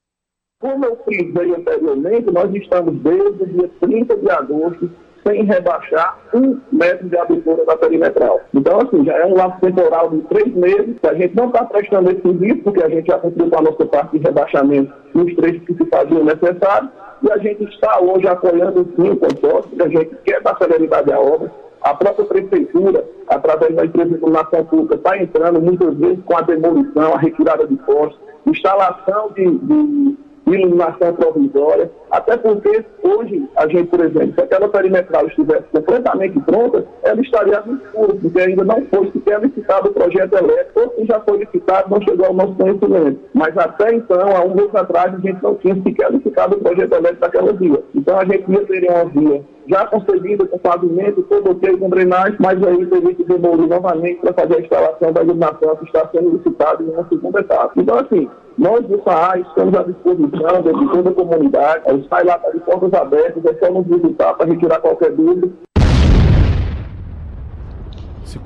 Como 0.59 0.85
eu 0.85 0.95
frisei 1.03 1.53
anteriormente, 1.53 2.31
nós 2.31 2.53
estamos 2.55 2.95
desde 3.01 3.43
o 3.43 3.45
dia 3.45 3.69
30 3.81 4.17
de 4.17 4.31
agosto 4.31 4.89
sem 5.27 5.43
rebaixar 5.43 6.17
um 6.33 6.61
metro 6.71 7.09
de 7.09 7.17
abertura 7.17 7.65
da 7.65 7.75
perimetral. 7.75 8.39
Então, 8.53 8.79
assim, 8.79 9.03
já 9.03 9.17
é 9.17 9.25
um 9.25 9.35
lapso 9.35 9.59
temporal 9.59 10.11
de 10.11 10.21
três 10.21 10.55
meses, 10.55 10.97
que 10.99 11.07
a 11.07 11.13
gente 11.13 11.35
não 11.35 11.47
está 11.47 11.65
prestando 11.65 12.09
esse 12.09 12.21
serviço, 12.21 12.61
porque 12.63 12.83
a 12.83 12.89
gente 12.89 13.07
já 13.07 13.17
cumpriu 13.17 13.49
com 13.49 13.59
a 13.59 13.63
nossa 13.63 13.85
parte 13.85 14.17
de 14.17 14.23
rebaixamento 14.23 14.93
nos 15.13 15.35
trechos 15.35 15.65
que 15.65 15.73
se 15.73 15.85
faziam 15.89 16.23
necessários, 16.23 16.91
e 17.23 17.31
a 17.31 17.37
gente 17.39 17.63
está 17.65 17.99
hoje 17.99 18.27
apoiando 18.27 18.87
sim 18.95 19.09
o 19.09 19.17
consórcio, 19.17 19.83
a 19.83 19.89
gente 19.89 20.15
quer 20.23 20.41
dar 20.41 20.57
celeridade 20.57 21.11
à 21.11 21.19
obra. 21.19 21.51
A 21.81 21.93
própria 21.93 22.25
prefeitura, 22.25 23.03
através 23.27 23.75
da 23.75 23.85
empresa 23.85 24.09
de 24.09 24.15
iluminação 24.15 24.63
pública, 24.65 24.95
está 24.95 25.17
entrando 25.17 25.61
muitas 25.61 25.95
vezes 25.97 26.23
com 26.23 26.37
a 26.37 26.41
demolição, 26.41 27.13
a 27.13 27.17
retirada 27.17 27.67
de 27.67 27.75
postos, 27.77 28.19
instalação 28.45 29.31
de, 29.35 29.43
de 29.43 30.24
iluminação 30.53 31.13
provisória, 31.13 31.89
até 32.11 32.37
porque 32.37 32.85
hoje 33.03 33.49
a 33.55 33.67
gente, 33.67 33.87
por 33.87 33.99
exemplo, 33.99 34.33
se 34.35 34.41
aquela 34.41 34.69
perimetral 34.69 35.27
estivesse 35.27 35.63
completamente 35.71 36.39
pronta, 36.41 36.85
ela 37.03 37.21
estaria 37.21 37.61
no 37.61 37.75
escuro, 37.75 38.15
porque 38.15 38.39
ainda 38.39 38.63
não 38.63 38.81
foi 38.85 39.11
sequer 39.11 39.41
licitado 39.41 39.89
o 39.89 39.93
projeto 39.93 40.33
elétrico, 40.33 40.79
ou 40.81 40.93
se 40.95 41.05
já 41.05 41.19
foi 41.21 41.37
licitado, 41.39 41.89
não 41.89 42.01
chegou 42.01 42.27
ao 42.27 42.33
nosso 42.33 42.53
conhecimento. 42.53 43.19
Mas 43.33 43.57
até 43.57 43.95
então, 43.95 44.35
há 44.35 44.43
um 44.43 44.53
mês 44.53 44.73
atrás, 44.75 45.13
a 45.13 45.19
gente 45.19 45.41
não 45.41 45.55
tinha 45.55 45.75
sequer 45.81 46.11
licitado 46.11 46.55
o 46.55 46.59
projeto 46.59 46.93
elétrico 46.93 47.21
daquela 47.21 47.53
via. 47.53 47.83
Então 47.95 48.19
a 48.19 48.25
gente 48.25 48.51
ia 48.51 48.65
ter 48.65 48.89
uma 48.89 49.05
via 49.05 49.54
já 49.67 49.85
concedida 49.87 50.45
com 50.45 50.57
pavimento, 50.59 51.23
todo 51.23 51.51
ok 51.51 51.77
com 51.77 51.89
drenagem, 51.89 52.37
mas 52.39 52.61
aí 52.63 52.85
teria 52.85 53.15
que 53.15 53.23
demolir 53.23 53.67
novamente 53.67 54.21
para 54.21 54.33
fazer 54.33 54.57
a 54.57 54.61
instalação 54.61 55.11
da 55.11 55.23
iluminação 55.23 55.75
que 55.77 55.85
está 55.85 56.07
sendo 56.09 56.37
licitada 56.37 56.83
em 56.83 56.89
uma 56.89 57.07
segunda 57.07 57.39
etapa. 57.39 57.73
Então, 57.75 57.97
assim, 57.97 58.29
nós 58.57 58.85
do 58.85 59.01
SAI 59.03 59.41
estamos 59.41 59.75
à 59.75 59.83
disposição 59.83 60.61
de 60.61 60.91
toda 60.91 61.09
a 61.09 61.13
comunidade, 61.13 61.91
o 61.91 62.07
SAI 62.07 62.23
lá 62.25 62.35
está 62.35 62.51
de 62.51 62.59
portas 62.59 62.93
abertas, 62.93 63.45
é 63.45 63.53
só 63.65 63.71
nos 63.71 63.87
visitar 63.87 64.33
para 64.35 64.45
retirar 64.45 64.79
qualquer 64.79 65.11
dúvida. 65.11 65.51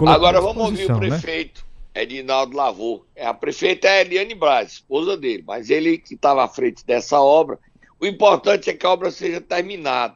Agora 0.05 0.39
vamos 0.39 0.63
ouvir 0.63 0.85
o 0.85 0.93
né? 0.93 0.99
prefeito 0.99 1.65
Edinaldo 1.93 2.55
Lavô. 2.55 3.03
É, 3.15 3.25
a 3.25 3.33
prefeita 3.33 3.87
é 3.87 3.91
a 3.91 4.01
Eliane 4.01 4.35
Braz, 4.35 4.73
esposa 4.73 5.17
dele, 5.17 5.43
mas 5.45 5.69
ele 5.69 5.97
que 5.97 6.13
estava 6.13 6.43
à 6.43 6.47
frente 6.47 6.85
dessa 6.85 7.19
obra. 7.19 7.57
O 7.99 8.05
importante 8.05 8.69
é 8.69 8.73
que 8.73 8.85
a 8.85 8.89
obra 8.91 9.11
seja 9.11 9.41
terminada 9.41 10.15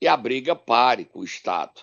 e 0.00 0.06
a 0.06 0.16
briga 0.16 0.54
pare 0.54 1.04
com 1.04 1.20
o 1.20 1.24
Estado, 1.24 1.80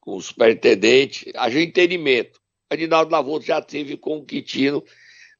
com 0.00 0.16
o 0.16 0.20
superintendente, 0.20 1.32
haja 1.36 1.60
entendimento. 1.60 2.38
Edinaldo 2.70 3.10
Lavô 3.10 3.40
já 3.40 3.60
teve 3.60 3.96
com 3.96 4.18
o 4.18 4.24
Quitino 4.24 4.82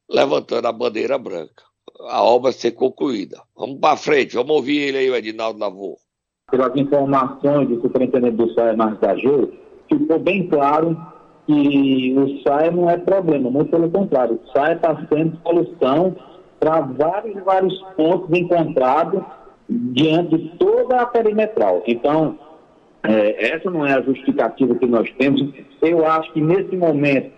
levantando 0.09 0.67
a 0.67 0.71
bandeira 0.71 1.17
branca. 1.17 1.63
A 2.07 2.23
obra 2.23 2.51
ser 2.51 2.71
concluída. 2.71 3.41
Vamos 3.55 3.79
para 3.79 3.97
frente, 3.97 4.35
vamos 4.35 4.55
ouvir 4.55 4.77
ele 4.77 4.97
aí, 4.97 5.09
o 5.09 5.15
Edinaldo 5.15 5.59
Lavô. 5.59 5.97
pelas 6.49 6.75
informações 6.75 7.67
do 7.67 7.81
superintendente 7.81 8.37
do 8.37 8.53
SAE, 8.53 8.75
Marcos 8.75 8.99
da 8.99 9.15
Gil, 9.15 9.53
ficou 9.87 10.19
bem 10.19 10.47
claro 10.47 10.97
que 11.45 12.15
o 12.17 12.41
SAE 12.43 12.71
não 12.71 12.89
é 12.89 12.97
problema, 12.97 13.49
muito 13.49 13.71
pelo 13.71 13.89
contrário, 13.89 14.39
o 14.43 14.51
SAE 14.51 14.75
está 14.75 14.95
sendo 15.07 15.39
solução 15.43 16.15
para 16.59 16.81
vários 16.81 17.43
vários 17.43 17.81
pontos 17.95 18.37
encontrados 18.37 19.23
diante 19.69 20.37
de 20.37 20.49
toda 20.57 21.01
a 21.01 21.05
perimetral. 21.05 21.83
Então, 21.85 22.37
é, 23.03 23.53
essa 23.53 23.69
não 23.69 23.85
é 23.85 23.93
a 23.93 24.01
justificativa 24.01 24.75
que 24.75 24.85
nós 24.85 25.09
temos. 25.17 25.47
Eu 25.81 26.05
acho 26.05 26.33
que 26.33 26.41
nesse 26.41 26.75
momento 26.75 27.31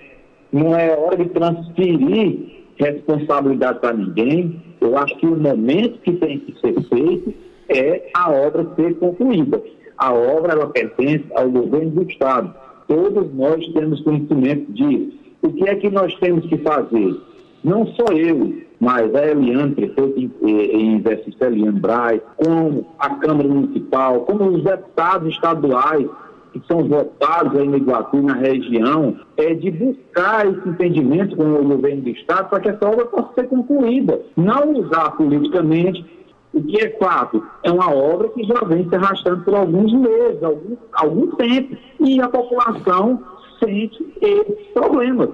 não 0.52 0.76
é 0.76 0.96
hora 0.98 1.18
de 1.18 1.30
transferir 1.30 2.64
responsabilidade 2.78 3.80
para 3.80 3.94
ninguém. 3.94 4.62
Eu 4.80 4.98
acho 4.98 5.16
que 5.18 5.28
o 5.28 5.38
momento 5.38 6.00
que 6.00 6.14
tem 6.14 6.40
que 6.40 6.60
ser 6.60 6.74
feito 6.90 7.34
é 7.70 8.10
a 8.16 8.32
obra 8.32 8.68
ser 8.76 8.96
concluída. 8.98 9.62
A 9.98 10.14
obra 10.14 10.54
ela 10.54 10.68
pertence 10.68 11.26
ao 11.36 11.50
governo 11.50 11.92
do 11.92 12.10
Estado. 12.10 12.54
Todos 12.88 13.34
nós 13.34 13.66
temos 13.74 14.02
conhecimento 14.02 14.72
disso. 14.72 15.18
O 15.44 15.52
que 15.54 15.70
é 15.70 15.76
que 15.76 15.90
nós 15.90 16.14
temos 16.16 16.46
que 16.48 16.58
fazer? 16.58 17.16
Não 17.64 17.86
só 17.88 18.06
eu, 18.14 18.54
mas 18.82 19.14
a 19.14 19.28
Eliane, 19.28 19.76
prefeito 19.76 20.20
em, 20.20 20.32
em 20.50 20.98
exercício 20.98 21.38
Eliane 21.46 21.80
Braz, 21.80 22.20
como 22.36 22.88
a 22.98 23.12
Câmara 23.12 23.48
Municipal, 23.48 24.22
como 24.22 24.50
os 24.50 24.64
deputados 24.64 25.32
estaduais 25.32 26.10
que 26.52 26.62
são 26.68 26.86
votados 26.86 27.58
aí 27.58 27.66
no 27.66 27.78
Iguatu, 27.78 28.22
na 28.22 28.34
região, 28.34 29.16
é 29.38 29.54
de 29.54 29.72
buscar 29.72 30.46
esse 30.46 30.68
entendimento 30.68 31.38
com 31.38 31.44
o 31.44 31.64
governo 31.64 32.02
do 32.02 32.10
Estado 32.10 32.50
para 32.50 32.60
que 32.60 32.70
essa 32.70 32.90
obra 32.90 33.06
possa 33.06 33.30
ser 33.36 33.48
concluída. 33.48 34.20
Não 34.36 34.74
usar 34.74 35.12
politicamente 35.12 36.04
o 36.52 36.62
que 36.62 36.84
é 36.84 36.90
fato? 36.98 37.42
É 37.64 37.72
uma 37.72 37.94
obra 37.94 38.28
que 38.30 38.44
já 38.44 38.60
vem 38.66 38.90
se 38.90 38.96
arrastando 38.96 39.44
por 39.44 39.56
alguns 39.56 39.94
meses, 39.94 40.44
algum, 40.44 40.76
algum 40.92 41.28
tempo, 41.38 41.78
e 42.02 42.20
a 42.20 42.28
população 42.28 43.24
sente 43.64 44.14
esses 44.20 44.68
problemas. 44.74 45.30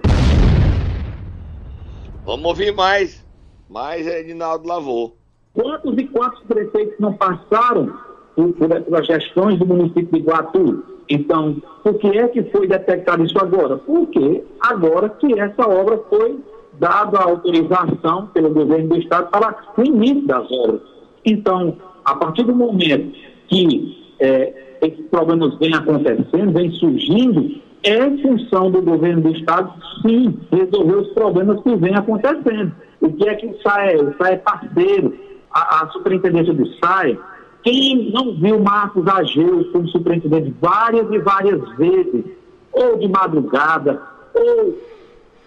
Vamos 2.23 2.45
ouvir 2.45 2.75
mais. 2.75 3.26
Mais 3.69 4.07
Edinaldo 4.07 4.67
Lavô. 4.67 5.13
Quantos 5.53 5.97
e 5.97 6.05
quantos 6.07 6.41
prefeitos 6.43 6.99
não 6.99 7.13
passaram 7.13 7.93
por, 8.35 8.53
por, 8.53 8.81
por 8.81 9.03
gestões 9.03 9.57
do 9.59 9.65
município 9.65 10.05
de 10.05 10.19
Iguatu? 10.19 10.83
Então, 11.09 11.61
por 11.83 11.95
que 11.95 12.07
é 12.07 12.27
que 12.27 12.43
foi 12.51 12.67
detectado 12.67 13.23
isso 13.23 13.37
agora? 13.39 13.77
Porque 13.77 14.43
agora 14.59 15.09
que 15.09 15.39
essa 15.39 15.67
obra 15.67 15.97
foi 16.09 16.39
dada 16.79 17.17
a 17.17 17.23
autorização 17.23 18.27
pelo 18.27 18.51
governo 18.51 18.89
do 18.89 18.99
estado 18.99 19.29
para 19.29 19.57
o 19.77 19.83
início 19.83 20.25
das 20.27 20.51
obras. 20.51 20.81
Então, 21.25 21.77
a 22.05 22.15
partir 22.15 22.43
do 22.43 22.55
momento 22.55 23.17
que 23.47 24.13
é, 24.19 24.77
esses 24.81 25.05
problemas 25.07 25.57
vêm 25.57 25.73
acontecendo, 25.73 26.51
vêm 26.51 26.71
surgindo, 26.71 27.61
é 27.83 28.17
função 28.21 28.71
do 28.71 28.81
governo 28.81 29.21
do 29.21 29.31
Estado, 29.35 29.73
sim, 30.01 30.39
resolver 30.51 30.95
os 30.95 31.07
problemas 31.09 31.61
que 31.61 31.75
vêm 31.75 31.95
acontecendo. 31.95 32.71
O 32.99 33.11
que 33.13 33.29
é 33.29 33.35
que 33.35 33.47
o 33.47 33.61
SAE? 33.61 33.97
O 33.97 34.17
SAE 34.17 34.33
é 34.33 34.37
parceiro, 34.37 35.13
a, 35.51 35.83
a 35.83 35.87
superintendência 35.89 36.53
do 36.53 36.67
SAE. 36.75 37.17
Quem 37.63 38.11
não 38.11 38.33
viu 38.35 38.59
Marcos 38.59 39.07
Ageu 39.07 39.65
como 39.71 39.87
superintendente 39.89 40.53
várias 40.61 41.11
e 41.11 41.19
várias 41.19 41.61
vezes, 41.77 42.25
ou 42.71 42.97
de 42.97 43.07
madrugada, 43.07 44.01
ou 44.33 44.77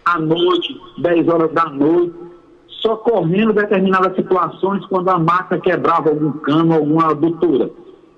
à 0.05 0.19
noite, 0.19 0.81
10 0.99 1.29
horas 1.29 1.53
da 1.53 1.67
noite, 1.67 2.15
socorrendo 2.81 3.53
determinadas 3.53 4.17
situações 4.17 4.85
quando 4.87 5.09
a 5.09 5.19
máquina 5.19 5.61
quebrava 5.61 6.11
algum 6.11 6.33
cano, 6.33 6.75
alguma 6.75 7.11
adutora. 7.11 7.71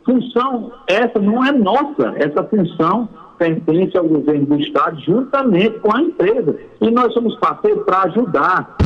Função 0.04 0.72
essa 0.86 1.18
não 1.18 1.44
é 1.44 1.52
nossa, 1.52 2.14
essa 2.16 2.42
função 2.44 3.08
pertence 3.42 3.96
ao 3.96 4.08
governo 4.08 4.46
do 4.46 4.60
Estado 4.60 5.00
juntamente 5.00 5.80
com 5.80 5.94
a 5.94 6.00
empresa. 6.00 6.58
E 6.80 6.90
nós 6.90 7.12
somos 7.12 7.36
parceiros 7.38 7.84
para 7.84 8.02
ajudar. 8.02 8.76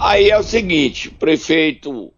Aí 0.00 0.30
é 0.30 0.38
o 0.38 0.42
seguinte, 0.42 1.10
prefeito, 1.10 2.12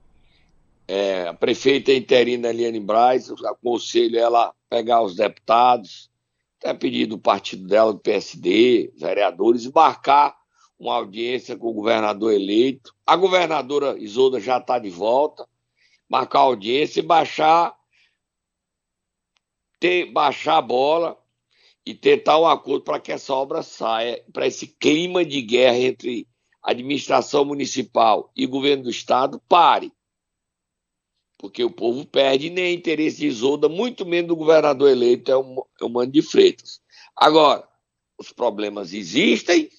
é, 0.89 1.29
a 1.29 1.35
prefeita 1.35 1.93
interina 1.93 2.49
Eliane 2.49 2.81
Braz, 2.81 3.29
eu 3.29 3.37
aconselho 3.47 4.19
ela 4.19 4.53
pegar 4.71 5.03
os 5.03 5.17
deputados, 5.17 6.11
até 6.59 6.73
pedir 6.73 7.07
do 7.07 7.19
partido 7.19 7.67
dela, 7.67 7.93
do 7.93 7.99
PSD, 7.99 8.93
vereadores, 8.97 9.71
marcar 9.71 10.35
uma 10.79 10.95
audiência 10.95 11.57
com 11.57 11.69
o 11.69 11.75
governador 11.75 12.33
eleito. 12.33 12.95
A 13.07 13.15
governadora 13.17 13.97
Isolda 13.99 14.41
já 14.41 14.57
está 14.57 14.79
de 14.79 14.89
volta, 14.89 15.47
marcar 16.09 16.41
audiência 16.41 17.01
e 17.01 17.03
baixar, 17.03 17.76
ter, 19.79 20.13
baixar 20.13 20.59
a 20.59 20.63
bola 20.63 21.19
e 21.85 21.95
tentar 21.95 22.39
um 22.39 22.47
acordo 22.47 22.85
para 22.85 23.01
que 23.01 23.13
essa 23.13 23.33
obra 23.33 23.63
saia, 23.63 24.23
para 24.33 24.47
esse 24.47 24.67
clima 24.67 25.25
de 25.25 25.41
guerra 25.41 25.79
entre 25.79 26.27
administração 26.63 27.45
municipal 27.45 28.33
e 28.35 28.45
governo 28.45 28.85
do 28.85 28.91
estado 28.91 29.41
pare. 29.49 29.93
Porque 31.39 31.63
o 31.63 31.71
povo 31.71 32.05
perde 32.05 32.51
nem 32.51 32.75
interesse 32.75 33.19
de 33.19 33.27
Isolda, 33.27 33.69
muito 33.69 34.05
menos 34.05 34.29
do 34.29 34.37
governador 34.37 34.91
eleito, 34.91 35.31
é 35.31 35.37
o, 35.37 35.67
é 35.81 35.85
o 35.85 35.89
Mano 35.89 36.11
de 36.11 36.23
Freitas. 36.23 36.81
Agora, 37.15 37.69
os 38.19 38.33
problemas 38.33 38.93
existem, 38.93 39.71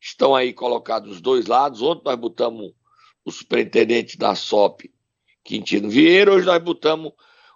estão 0.00 0.34
aí 0.34 0.52
colocados 0.52 1.12
os 1.12 1.20
dois 1.20 1.46
lados. 1.46 1.80
Ontem 1.80 2.02
nós 2.04 2.16
botamos 2.16 2.72
o 3.24 3.30
superintendente 3.30 4.18
da 4.18 4.34
SOP, 4.34 4.90
Quintino 5.44 5.88
Vieira, 5.88 6.32
hoje 6.32 6.46
nós 6.46 6.62
botamos 6.62 7.12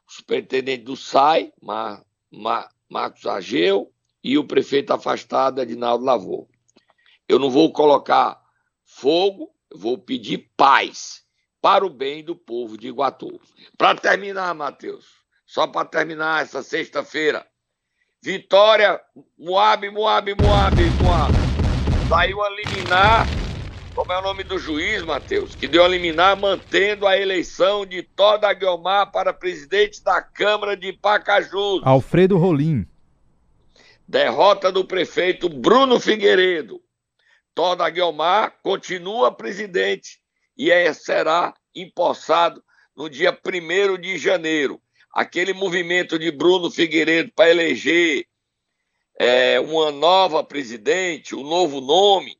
o 0.08 0.12
superintendente 0.12 0.84
do 0.84 0.96
SAI, 0.96 1.52
Mar, 1.60 2.04
Mar, 2.30 2.68
Marcos 2.88 3.26
Ageu, 3.26 3.92
e 4.22 4.38
o 4.38 4.46
prefeito 4.46 4.92
afastado, 4.92 5.60
Edinaldo 5.60 6.04
Lavô. 6.04 6.48
Eu 7.28 7.38
não 7.38 7.50
vou 7.50 7.72
colocar 7.72 8.42
fogo, 8.84 9.54
vou 9.74 9.98
pedir 9.98 10.50
paz 10.56 11.24
para 11.60 11.84
o 11.84 11.90
bem 11.90 12.24
do 12.24 12.36
povo 12.36 12.76
de 12.76 12.88
Iguatu. 12.88 13.40
Para 13.76 13.98
terminar, 13.98 14.54
Matheus, 14.54 15.06
só 15.46 15.66
para 15.66 15.86
terminar 15.86 16.42
essa 16.42 16.62
sexta-feira, 16.62 17.46
Vitória, 18.22 18.98
Moab, 19.38 19.90
Moab, 19.90 20.34
Moab, 20.34 20.90
Moab. 20.98 21.32
Saiu 22.08 22.42
a 22.42 22.48
liminar. 22.50 23.43
Como 23.94 24.12
é 24.12 24.18
o 24.18 24.22
nome 24.22 24.42
do 24.42 24.58
juiz, 24.58 25.04
Matheus? 25.04 25.54
Que 25.54 25.68
deu 25.68 25.84
a 25.84 25.88
liminar 25.88 26.36
mantendo 26.36 27.06
a 27.06 27.16
eleição 27.16 27.86
de 27.86 28.02
Toda 28.02 28.52
Guiomar 28.52 29.12
para 29.12 29.32
presidente 29.32 30.02
da 30.02 30.20
Câmara 30.20 30.76
de 30.76 30.92
Pacajus. 30.92 31.80
Alfredo 31.84 32.36
Rolim. 32.36 32.84
Derrota 34.06 34.72
do 34.72 34.84
prefeito 34.84 35.48
Bruno 35.48 36.00
Figueiredo. 36.00 36.82
Toda 37.54 37.88
Guiomar 37.88 38.56
continua 38.64 39.30
presidente 39.30 40.18
e 40.58 40.72
é, 40.72 40.92
será 40.92 41.54
empossado 41.72 42.64
no 42.96 43.08
dia 43.08 43.30
1 43.46 44.00
de 44.00 44.18
janeiro. 44.18 44.82
Aquele 45.14 45.52
movimento 45.52 46.18
de 46.18 46.32
Bruno 46.32 46.68
Figueiredo 46.68 47.30
para 47.32 47.50
eleger 47.50 48.26
é, 49.16 49.60
uma 49.60 49.92
nova 49.92 50.42
presidente, 50.42 51.36
um 51.36 51.44
novo 51.44 51.80
nome, 51.80 52.36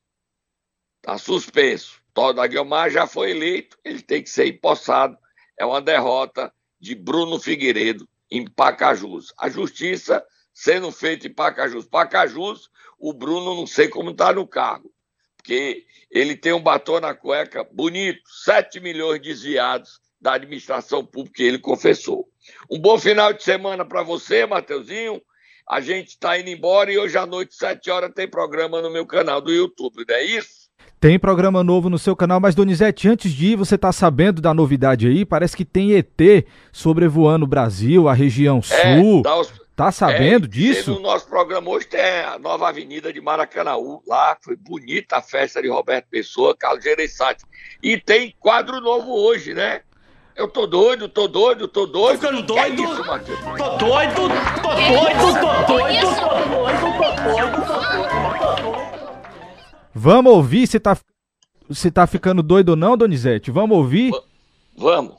está 1.05 1.19
suspenso. 1.19 2.03
Todd 2.15 2.41
Aguiomar 2.41 2.91
já 2.91 3.07
foi 3.07 3.31
eleito, 3.31 3.77
ele 3.85 4.01
tem 4.01 4.23
que 4.23 4.31
ser 4.31 4.47
empossado. 4.47 5.19
É 5.59 5.65
uma 5.65 5.83
derrota 5.83 6.53
de 6.81 6.95
Bruno 6.95 7.39
Figueiredo 7.39 8.09
em 8.31 8.49
Pacajus. 8.49 9.33
A 9.39 9.51
justiça 9.51 10.25
sendo 10.53 10.91
feita 10.91 11.27
em 11.27 11.35
Pacajus. 11.35 11.85
Pacajus, 11.85 12.71
o 12.99 13.13
Bruno 13.13 13.55
não 13.55 13.67
sei 13.67 13.89
como 13.89 14.11
está 14.11 14.33
no 14.33 14.47
cargo, 14.47 14.91
porque 15.37 15.85
ele 16.11 16.37
tem 16.37 16.53
um 16.53 16.63
batom 16.63 17.01
na 17.01 17.13
cueca 17.13 17.65
bonito, 17.65 18.23
7 18.45 18.81
milhões 18.81 19.21
desviados 19.21 20.01
da 20.19 20.35
administração 20.35 21.05
pública 21.05 21.43
ele 21.43 21.59
confessou. 21.59 22.27
Um 22.71 22.79
bom 22.79 22.99
final 22.99 23.33
de 23.33 23.43
semana 23.43 23.85
para 23.85 24.03
você, 24.03 24.47
Mateuzinho. 24.47 25.21
A 25.69 25.81
gente 25.81 26.09
está 26.09 26.39
indo 26.39 26.51
embora 26.51 26.93
e 26.93 26.99
hoje 26.99 27.17
à 27.17 27.27
noite, 27.27 27.55
7 27.55 27.91
horas, 27.91 28.13
tem 28.15 28.29
programa 28.29 28.81
no 28.81 28.91
meu 28.91 29.07
canal 29.07 29.41
do 29.41 29.53
YouTube, 29.53 30.05
não 30.07 30.15
é 30.15 30.23
isso? 30.23 30.65
Tem 31.05 31.19
programa 31.19 31.63
novo 31.63 31.91
no 31.91 31.99
seu 31.99 32.17
canal, 32.17 32.41
mas 32.41 32.55
Donizete, 32.55 33.11
antes 33.11 33.31
de 33.31 33.49
ir, 33.49 33.57
você 33.57 33.75
está 33.75 33.93
sabendo 33.93 34.41
da 34.41 34.55
novidade 34.55 35.07
aí? 35.07 35.23
Parece 35.23 35.55
que 35.55 35.63
tem 35.63 35.93
ET 35.93 36.47
sobrevoando 36.73 37.45
o 37.45 37.47
Brasil, 37.47 38.09
a 38.09 38.15
região 38.15 38.61
é, 38.61 38.97
sul. 38.97 39.23
Tá, 39.23 39.37
os... 39.39 39.53
tá 39.77 39.93
sabendo 39.93 40.47
é, 40.47 40.49
disso? 40.49 40.93
No 40.93 41.01
nosso 41.01 41.29
programa 41.29 41.69
hoje 41.69 41.89
tem 41.89 42.01
a 42.01 42.39
nova 42.39 42.71
avenida 42.71 43.13
de 43.13 43.21
Maracanãú, 43.21 44.01
lá 44.09 44.35
foi 44.41 44.57
bonita 44.57 45.19
a 45.19 45.21
festa 45.21 45.61
de 45.61 45.69
Roberto 45.69 46.07
Pessoa, 46.11 46.57
Carlos 46.57 46.83
Gereissati. 46.83 47.45
E 47.83 48.01
tem 48.01 48.35
quadro 48.41 48.81
novo 48.81 49.13
hoje, 49.13 49.53
né? 49.53 49.83
Eu 50.35 50.49
tô 50.49 50.67
doido, 50.67 51.07
tô 51.07 51.29
doido, 51.29 51.69
tô 51.69 51.85
doido. 51.85 52.19
Tô 52.19 52.27
ficando 52.29 52.43
doido? 52.43 52.83
É 52.83 52.87
isso, 52.87 53.07
Matheus? 53.07 53.39
Tô 53.41 53.77
doido, 53.77 54.15
tô 54.15 54.29
doido, 54.29 54.63
tô 54.63 54.75
doido, 54.75 55.21
tô 55.21 55.77
doido, 55.77 56.97
tô 56.97 57.13
doido, 57.23 57.67
tô 57.67 57.75
doido. 57.75 58.34
Vamos 59.95 60.33
ouvir 60.33 60.67
se 60.67 60.81
tá, 60.81 60.99
se 61.71 61.89
tá 61.89 62.05
ficando 62.05 62.43
doido 62.43 62.71
ou 62.71 62.77
não, 62.77 62.97
Donizete? 62.97 63.53
Vamos 63.53 63.79
ouvir? 63.79 64.11
V 64.11 64.21
vamos. 64.77 65.15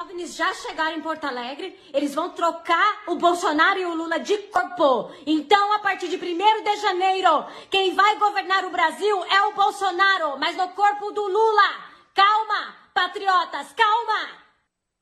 OVNIs 0.00 0.34
já 0.34 0.52
chegaram 0.54 0.96
em 0.96 1.02
Porto 1.02 1.24
Alegre, 1.24 1.78
eles 1.92 2.14
vão 2.14 2.30
trocar 2.30 3.02
o 3.06 3.16
Bolsonaro 3.16 3.78
e 3.78 3.84
o 3.84 3.94
Lula 3.94 4.18
de 4.18 4.38
corpo. 4.38 5.12
Então, 5.26 5.74
a 5.74 5.80
partir 5.80 6.08
de 6.08 6.16
1 6.16 6.18
de 6.64 6.76
janeiro, 6.80 7.44
quem 7.70 7.94
vai 7.94 8.18
governar 8.18 8.64
o 8.64 8.70
Brasil 8.70 9.22
é 9.24 9.42
o 9.42 9.54
Bolsonaro, 9.54 10.38
mas 10.38 10.56
no 10.56 10.68
corpo 10.68 11.12
do 11.12 11.22
Lula. 11.22 11.92
Calma! 12.14 12.74
Patriotas, 12.94 13.74
calma! 13.74 14.28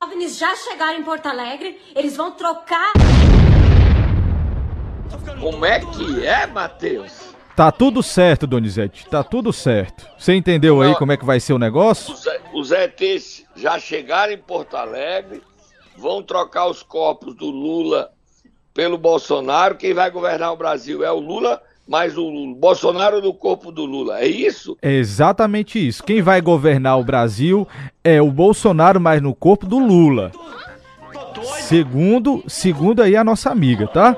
OVNIs 0.03 0.37
já 0.37 0.57
chegaram 0.57 0.99
em 0.99 1.05
Porto 1.05 1.27
Alegre, 1.27 1.81
eles 1.95 2.17
vão 2.17 2.33
trocar. 2.33 2.93
Como 5.41 5.65
é 5.65 5.81
que 5.81 6.27
é, 6.27 6.47
Matheus? 6.47 7.30
Tá 7.61 7.71
tudo 7.71 8.03
certo, 8.03 8.47
Donizete, 8.47 9.07
tá 9.07 9.23
tudo 9.23 9.53
certo. 9.53 10.09
Você 10.19 10.33
entendeu 10.33 10.81
aí 10.81 10.95
como 10.95 11.13
é 11.13 11.17
que 11.19 11.27
vai 11.27 11.39
ser 11.39 11.53
o 11.53 11.59
negócio? 11.59 12.15
Os, 12.15 12.27
os 12.55 12.73
ETs 12.73 13.45
já 13.55 13.79
chegaram 13.79 14.33
em 14.33 14.39
Porto 14.39 14.79
Alegre, 14.79 15.43
vão 15.95 16.23
trocar 16.23 16.69
os 16.69 16.83
corpos 16.83 17.35
do 17.35 17.51
Lula 17.51 18.13
pelo 18.73 18.97
Bolsonaro. 18.97 19.75
Quem 19.75 19.93
vai 19.93 20.11
governar 20.11 20.55
o 20.55 20.57
Brasil 20.57 21.05
é 21.05 21.13
o 21.13 21.21
Lula, 21.21 21.61
mas 21.87 22.17
o 22.17 22.55
Bolsonaro 22.55 23.21
no 23.21 23.35
corpo 23.35 23.71
do 23.71 23.85
Lula. 23.85 24.21
É 24.21 24.27
isso? 24.27 24.75
É 24.81 24.93
exatamente 24.93 25.87
isso. 25.87 26.03
Quem 26.03 26.23
vai 26.23 26.41
governar 26.41 26.99
o 26.99 27.05
Brasil 27.05 27.69
é 28.03 28.23
o 28.23 28.31
Bolsonaro, 28.31 28.99
mas 28.99 29.21
no 29.21 29.35
corpo 29.35 29.67
do 29.67 29.79
Lula. 29.79 30.33
Segundo, 31.59 32.43
segundo 32.49 33.03
aí 33.03 33.15
a 33.15 33.23
nossa 33.23 33.51
amiga, 33.51 33.87
tá? 33.87 34.17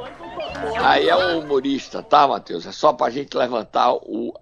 Aí 0.85 1.09
é 1.09 1.17
o 1.17 1.41
humorista, 1.41 2.03
tá, 2.03 2.27
Matheus? 2.27 2.67
É 2.67 2.73
só 2.73 2.93
pra 2.93 3.11
gente 3.11 3.37
levantar 3.37 3.93
o. 3.95 4.35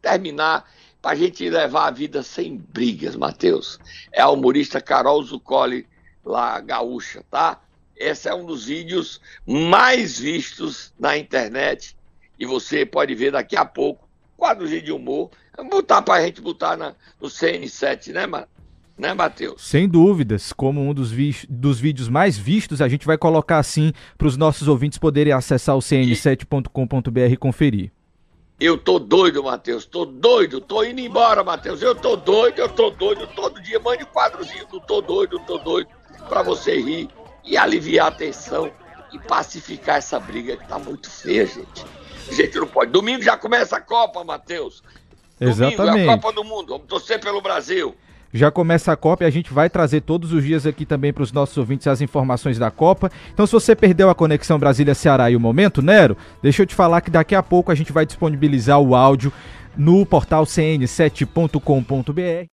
terminar, 0.00 0.64
pra 1.02 1.14
gente 1.14 1.48
levar 1.48 1.86
a 1.86 1.90
vida 1.90 2.22
sem 2.22 2.56
brigas, 2.56 3.16
Matheus. 3.16 3.78
É 4.12 4.20
a 4.20 4.28
humorista 4.28 4.80
Carol 4.80 5.22
Zuccoli, 5.22 5.86
lá 6.24 6.60
gaúcha, 6.60 7.24
tá? 7.30 7.60
Esse 7.96 8.28
é 8.28 8.34
um 8.34 8.44
dos 8.46 8.64
vídeos 8.66 9.20
mais 9.46 10.18
vistos 10.18 10.92
na 10.98 11.16
internet. 11.16 11.96
E 12.38 12.46
você 12.46 12.86
pode 12.86 13.14
ver 13.14 13.32
daqui 13.32 13.56
a 13.56 13.64
pouco 13.64 14.08
quadros 14.36 14.70
de 14.70 14.92
humor. 14.92 15.30
Botar 15.68 16.02
pra 16.02 16.22
gente 16.22 16.40
botar 16.40 16.76
na, 16.76 16.94
no 17.20 17.28
CN7, 17.28 18.12
né, 18.12 18.26
Ma- 18.26 18.46
né 18.98 19.14
Matheus? 19.14 19.62
Sem 19.62 19.88
dúvidas, 19.88 20.52
como 20.52 20.80
um 20.80 20.92
dos, 20.92 21.10
vi- 21.10 21.46
dos 21.48 21.78
vídeos 21.78 22.08
mais 22.08 22.36
vistos, 22.36 22.80
a 22.82 22.88
gente 22.88 23.06
vai 23.06 23.16
colocar 23.16 23.58
assim 23.58 23.92
para 24.16 24.26
os 24.26 24.36
nossos 24.36 24.66
ouvintes 24.68 24.98
poderem 24.98 25.32
acessar 25.32 25.76
o 25.76 25.80
cn7.com.br 25.80 27.20
e 27.32 27.36
conferir. 27.36 27.90
Eu 28.60 28.76
tô 28.76 28.98
doido, 28.98 29.42
Matheus. 29.44 29.86
Tô 29.86 30.04
doido. 30.04 30.60
Tô 30.60 30.82
indo 30.82 31.00
embora, 31.00 31.44
Matheus. 31.44 31.80
Eu 31.80 31.94
tô 31.94 32.16
doido, 32.16 32.58
eu 32.58 32.68
tô 32.68 32.90
doido. 32.90 33.24
Todo 33.28 33.62
dia 33.62 33.78
mande 33.78 34.02
um 34.02 34.06
quadrozinho 34.06 34.66
do 34.66 34.80
tô 34.80 35.00
doido, 35.00 35.38
tô 35.46 35.58
doido. 35.58 35.88
Pra 36.28 36.42
você 36.42 36.80
rir 36.80 37.08
e 37.44 37.56
aliviar 37.56 38.08
a 38.08 38.10
tensão 38.10 38.68
e 39.12 39.18
pacificar 39.20 39.98
essa 39.98 40.18
briga 40.18 40.56
que 40.56 40.66
tá 40.66 40.76
muito 40.78 41.08
feia, 41.08 41.46
gente. 41.46 41.84
A 42.28 42.32
gente 42.34 42.58
não 42.58 42.66
pode. 42.66 42.90
Domingo 42.90 43.22
já 43.22 43.36
começa 43.36 43.76
a 43.76 43.80
Copa, 43.80 44.24
Matheus. 44.24 44.82
Domingo 45.38 45.62
é 45.62 45.66
a 45.66 45.70
Exatamente. 45.76 46.06
Copa 46.06 46.32
do 46.32 46.42
Mundo. 46.42 46.68
Vamos 46.70 46.88
torcer 46.88 47.20
pelo 47.20 47.40
Brasil. 47.40 47.94
Já 48.32 48.50
começa 48.50 48.92
a 48.92 48.96
Copa 48.96 49.24
e 49.24 49.26
a 49.26 49.30
gente 49.30 49.52
vai 49.52 49.70
trazer 49.70 50.02
todos 50.02 50.32
os 50.32 50.44
dias 50.44 50.66
aqui 50.66 50.84
também 50.84 51.12
para 51.12 51.22
os 51.22 51.32
nossos 51.32 51.56
ouvintes 51.56 51.86
as 51.86 52.00
informações 52.00 52.58
da 52.58 52.70
Copa. 52.70 53.10
Então, 53.32 53.46
se 53.46 53.52
você 53.52 53.74
perdeu 53.74 54.10
a 54.10 54.14
conexão 54.14 54.58
Brasília-Ceará 54.58 55.30
e 55.30 55.36
o 55.36 55.40
momento, 55.40 55.80
Nero, 55.80 56.16
deixa 56.42 56.62
eu 56.62 56.66
te 56.66 56.74
falar 56.74 57.00
que 57.00 57.10
daqui 57.10 57.34
a 57.34 57.42
pouco 57.42 57.72
a 57.72 57.74
gente 57.74 57.92
vai 57.92 58.04
disponibilizar 58.04 58.78
o 58.78 58.94
áudio 58.94 59.32
no 59.76 60.04
portal 60.04 60.44
cn7.com.br. 60.44 62.46